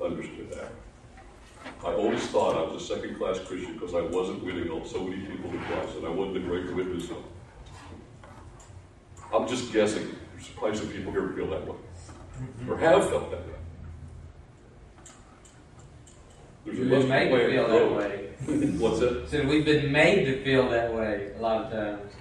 understood 0.00 0.50
that. 0.52 0.70
I 1.84 1.92
always 1.94 2.24
thought 2.28 2.56
I 2.56 2.72
was 2.72 2.80
a 2.80 2.86
second 2.86 3.16
class 3.18 3.40
Christian 3.40 3.72
because 3.74 3.94
I 3.94 4.02
wasn't 4.02 4.44
winning 4.44 4.70
on 4.70 4.86
so 4.86 5.02
many 5.02 5.26
people 5.26 5.50
to 5.50 5.58
Christ, 5.58 5.96
and 5.96 6.06
I 6.06 6.10
wasn't 6.10 6.36
a 6.36 6.40
great 6.40 6.72
witness. 6.72 7.08
I'm 9.32 9.46
just 9.46 9.72
guessing. 9.72 10.16
There's 10.34 10.48
probably 10.48 10.76
some 10.76 10.88
people 10.88 11.12
here 11.12 11.22
who 11.22 11.36
feel 11.36 11.50
that 11.50 11.66
way, 11.66 11.76
or 12.68 12.76
have 12.78 13.08
felt 13.08 13.30
that 13.30 13.40
way. 13.40 13.54
There's 16.64 16.78
We've 16.78 16.90
been 16.90 17.08
made 17.08 17.30
to 17.30 17.50
feel 17.50 17.68
that 17.68 17.96
way. 17.96 18.30
What's 18.78 19.00
that? 19.00 19.28
So 19.30 19.46
we've 19.46 19.64
been 19.64 19.92
made 19.92 20.24
to 20.24 20.42
feel 20.44 20.68
that 20.70 20.92
way 20.92 21.32
a 21.38 21.40
lot 21.40 21.64
of 21.64 21.72
times. 21.72 22.12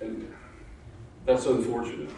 And 0.00 0.32
that's 1.24 1.46
unfortunate. 1.46 2.10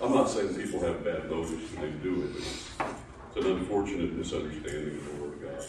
I'm 0.00 0.14
not 0.14 0.30
saying 0.30 0.54
people 0.54 0.80
have 0.80 1.04
bad 1.04 1.28
motives 1.28 1.72
when 1.72 1.82
they 1.82 1.98
do 1.98 2.22
it, 2.22 2.32
but 2.32 2.42
it's, 2.42 2.70
it's 3.36 3.46
an 3.46 3.52
unfortunate 3.52 4.12
misunderstanding 4.12 4.96
of 4.96 5.04
the 5.06 5.24
Word 5.24 5.32
of 5.32 5.42
God. 5.42 5.64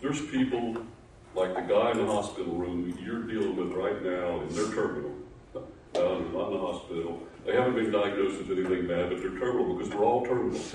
There's 0.00 0.20
people 0.26 0.76
like 1.34 1.54
the 1.54 1.60
guy 1.60 1.92
in 1.92 1.98
the 1.98 2.06
hospital 2.06 2.54
room 2.54 2.98
you're 3.02 3.22
dealing 3.22 3.56
with 3.56 3.72
right 3.72 4.02
now, 4.02 4.40
and 4.40 4.50
they're 4.50 4.72
terminal. 4.74 5.12
They're 5.52 6.02
not 6.02 6.18
in 6.18 6.32
the 6.32 6.58
hospital. 6.58 7.22
They 7.44 7.52
haven't 7.52 7.74
been 7.74 7.90
diagnosed 7.90 8.38
with 8.38 8.58
anything 8.58 8.86
bad, 8.86 9.10
but 9.10 9.20
they're 9.20 9.38
terminal 9.38 9.74
because 9.74 9.92
we're 9.94 10.04
all 10.04 10.24
terminal. 10.24 10.58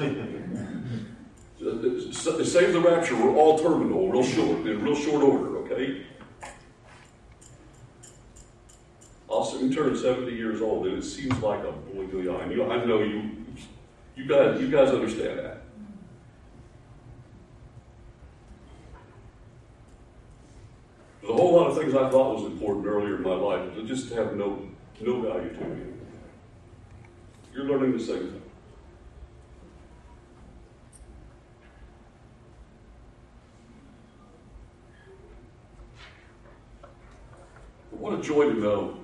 Save 1.63 2.73
the 2.73 2.81
rapture, 2.81 3.15
we're 3.15 3.35
all 3.35 3.57
terminal, 3.57 4.09
real 4.09 4.23
short, 4.23 4.67
in 4.67 4.83
real 4.83 4.95
short 4.95 5.23
order, 5.23 5.57
okay? 5.59 6.05
I'll 9.29 9.45
soon 9.45 9.73
turn 9.73 9.97
70 9.97 10.31
years 10.33 10.61
old, 10.61 10.85
and 10.87 10.97
it 10.97 11.03
seems 11.03 11.37
like 11.39 11.63
a 11.63 11.71
blink 11.71 12.13
of 12.13 12.19
I 12.19 12.85
know 12.85 13.01
you, 13.01 13.31
you 14.15 14.27
guys, 14.27 14.59
you 14.59 14.69
guys 14.69 14.89
understand 14.89 15.39
that. 15.39 15.61
There's 21.21 21.33
a 21.33 21.41
whole 21.41 21.55
lot 21.55 21.71
of 21.71 21.75
I 21.97 22.09
thought 22.09 22.35
was 22.35 22.51
important 22.51 22.85
earlier 22.85 23.15
in 23.15 23.23
my 23.23 23.35
life 23.35 23.73
that 23.75 23.85
just 23.85 24.11
have 24.13 24.35
no, 24.35 24.67
no 25.01 25.21
value 25.21 25.53
to 25.53 25.63
me. 25.65 25.85
You're 27.53 27.65
learning 27.65 27.97
the 27.97 28.03
same 28.03 28.31
thing. 28.31 28.41
What 37.91 38.19
a 38.19 38.21
joy 38.21 38.49
to 38.49 38.53
know 38.53 38.97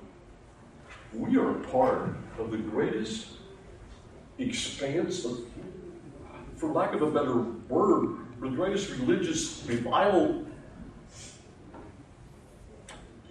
we 1.14 1.36
are 1.36 1.50
a 1.50 1.60
part 1.68 2.14
of 2.38 2.50
the 2.50 2.58
greatest 2.58 3.28
expanse 4.38 5.24
of, 5.24 5.40
for 6.56 6.70
lack 6.72 6.94
of 6.94 7.02
a 7.02 7.10
better 7.10 7.36
word, 7.68 8.16
the 8.40 8.48
greatest 8.48 8.90
religious 8.90 9.64
revival 9.66 10.44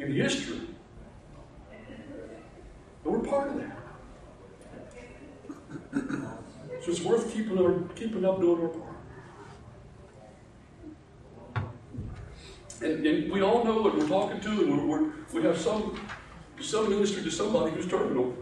in 0.01 0.13
history. 0.13 0.59
And 3.05 3.13
we're 3.13 3.19
part 3.19 3.49
of 3.49 3.57
that. 3.57 3.77
So 6.83 6.91
it's 6.91 7.01
worth 7.01 7.31
keeping 7.31 7.57
our, 7.59 7.79
keeping 7.95 8.25
up 8.25 8.39
doing 8.41 8.61
our 8.61 8.69
part. 8.69 8.87
And, 12.81 13.05
and 13.05 13.31
we 13.31 13.41
all 13.41 13.63
know 13.63 13.87
it, 13.87 13.95
we're 13.95 14.07
talking 14.07 14.41
to, 14.41 14.49
and 14.49 14.89
we're, 14.89 15.01
we're, 15.01 15.11
we 15.33 15.43
have 15.43 15.57
some, 15.57 15.99
some 16.59 16.89
ministry 16.89 17.21
to 17.23 17.29
somebody 17.29 17.71
who's 17.71 17.87
terminal. 17.87 18.35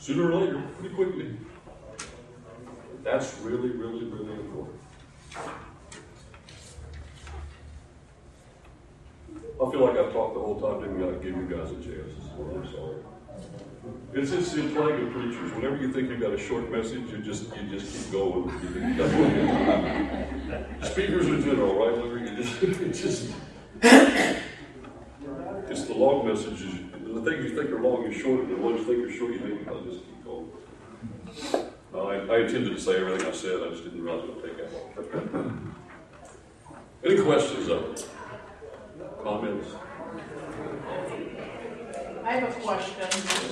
Sooner 0.00 0.32
or 0.32 0.40
later, 0.40 0.60
pretty 0.78 0.94
quickly. 0.94 1.36
That's 3.04 3.38
really, 3.42 3.70
really, 3.70 4.06
really 4.06 4.32
important. 4.32 4.80
I 9.60 9.70
feel 9.70 9.80
like 9.80 9.98
I've 9.98 10.10
talked 10.10 10.32
the 10.34 10.40
whole 10.40 10.58
time, 10.58 10.80
didn't 10.80 11.22
give 11.22 11.36
you 11.36 11.46
guys 11.46 11.70
a 11.70 11.74
chance, 11.74 12.14
I'm 12.38 12.66
sorry. 12.72 12.96
It's, 14.14 14.32
it's 14.32 14.52
the 14.52 14.62
plague 14.70 15.00
of 15.00 15.12
preachers, 15.12 15.52
whenever 15.52 15.76
you 15.76 15.92
think 15.92 16.08
you've 16.08 16.20
got 16.20 16.32
a 16.32 16.38
short 16.38 16.70
message, 16.72 17.10
you 17.10 17.18
just, 17.18 17.54
you 17.54 17.68
just 17.68 17.92
keep 17.92 18.10
going. 18.12 18.48
You 18.62 18.68
you. 18.88 20.86
Speakers 20.86 21.26
in 21.26 21.42
general, 21.42 21.74
right, 21.74 21.94
Larry, 21.98 22.30
you 22.30 22.36
just, 22.42 22.62
it 22.62 22.92
just, 22.94 23.34
it's 25.68 25.84
the 25.84 25.94
long 25.94 26.26
messages, 26.26 26.74
the 26.92 27.22
things 27.22 27.50
you 27.50 27.54
think 27.54 27.70
are 27.70 27.82
long 27.82 28.06
are 28.06 28.12
shorter 28.14 28.46
than 28.46 28.56
the 28.56 28.62
ones 28.62 28.80
you 28.80 28.86
think 28.86 29.06
are 29.06 29.12
short, 29.12 29.32
you 29.32 29.40
think, 29.40 29.68
I'll 29.68 29.82
just 29.82 30.06
keep 30.06 30.24
going. 30.24 30.50
I, 31.94 32.34
I 32.34 32.38
intended 32.40 32.74
to 32.74 32.80
say 32.80 32.96
everything 32.98 33.28
I 33.28 33.32
said, 33.32 33.60
I 33.62 33.68
just 33.68 33.84
didn't 33.84 34.02
realize 34.02 34.24
it 34.24 34.34
would 34.36 34.42
take 34.42 34.56
that 34.56 35.34
long. 35.34 35.74
Any 37.04 37.20
questions, 37.20 37.66
though? 37.66 37.94
Comments? 39.22 39.66
I 42.24 42.32
have 42.32 42.48
a 42.56 42.60
question. 42.60 43.06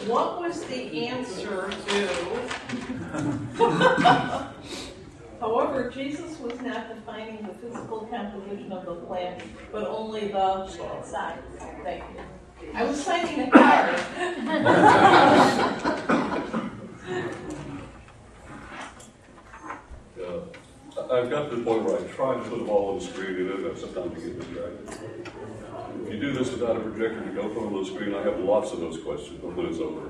What 0.08 0.40
was 0.40 0.64
the 0.64 1.06
answer 1.08 1.70
to? 1.70 2.08
However, 5.40 5.90
Jesus 5.90 6.38
was 6.40 6.60
not 6.60 6.94
defining 6.94 7.46
the 7.46 7.54
physical 7.54 8.06
composition 8.06 8.72
of 8.72 8.84
the 8.86 8.94
plant, 9.06 9.42
but 9.72 9.86
only 9.86 10.28
the 10.28 10.66
size. 10.68 11.38
Thank 11.84 12.04
you. 12.14 12.70
I 12.74 12.84
was 12.84 13.02
signing 13.04 13.40
a 13.42 13.50
card. 13.50 14.00
Yeah, 20.18 20.40
I- 20.96 21.18
I've 21.18 21.30
got 21.30 21.50
to 21.50 21.56
the 21.56 21.62
point 21.62 21.84
where 21.84 21.98
I 21.98 22.02
try 22.08 22.34
to 22.34 22.40
put 22.40 22.58
them 22.58 22.68
all 22.68 22.90
on 22.90 22.98
the 22.98 23.04
screen, 23.04 23.36
and 23.50 23.64
then 23.64 23.76
sometimes 23.76 24.22
you 24.24 24.32
get 24.32 24.40
distracted. 24.40 25.30
If 26.08 26.14
you 26.14 26.20
do 26.20 26.32
this 26.32 26.50
without 26.50 26.74
a 26.74 26.80
projector 26.80 27.22
to 27.22 27.30
go 27.32 27.50
put 27.50 27.64
on 27.64 27.74
the 27.74 27.84
screen, 27.84 28.14
I 28.14 28.22
have 28.22 28.40
lots 28.40 28.72
of 28.72 28.80
those 28.80 28.96
questions 29.02 29.42
when 29.42 29.66
it's 29.66 29.78
over. 29.78 30.08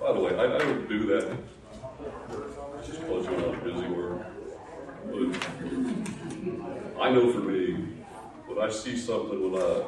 By 0.00 0.12
the 0.12 0.20
way, 0.20 0.34
I, 0.34 0.56
I 0.56 0.58
don't 0.58 0.88
do 0.88 1.06
that. 1.06 1.30
It's 2.80 2.88
just 2.88 3.06
close 3.06 3.24
to 3.24 3.50
a 3.50 3.56
busy 3.58 3.86
work. 3.86 4.26
But 5.06 5.36
I 7.02 7.12
know 7.12 7.32
for 7.32 7.38
me, 7.38 7.74
when 8.46 8.58
I 8.58 8.68
see 8.68 8.96
something, 8.96 9.52
when 9.52 9.62
I 9.62 9.84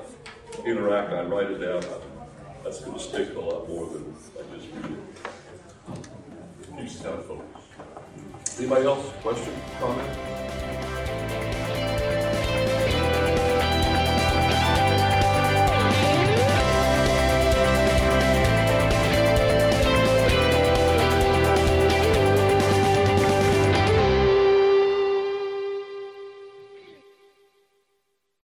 interact, 0.65 1.13
I 1.13 1.25
write 1.25 1.51
it 1.51 1.59
down, 1.59 1.83
that's 2.63 2.83
gonna 2.83 3.01
stick 3.01 3.35
a 3.35 3.41
lot 3.41 3.69
more 3.69 3.89
than 3.89 4.15
I 4.39 4.43
just 4.57 4.69
read 4.73 4.85
it. 4.85 5.01
Kind 7.03 7.19
of 7.19 7.27
focused. 7.27 7.67
Anybody 8.61 8.87
else, 8.87 9.05
question, 9.21 9.53
comment? 9.81 10.09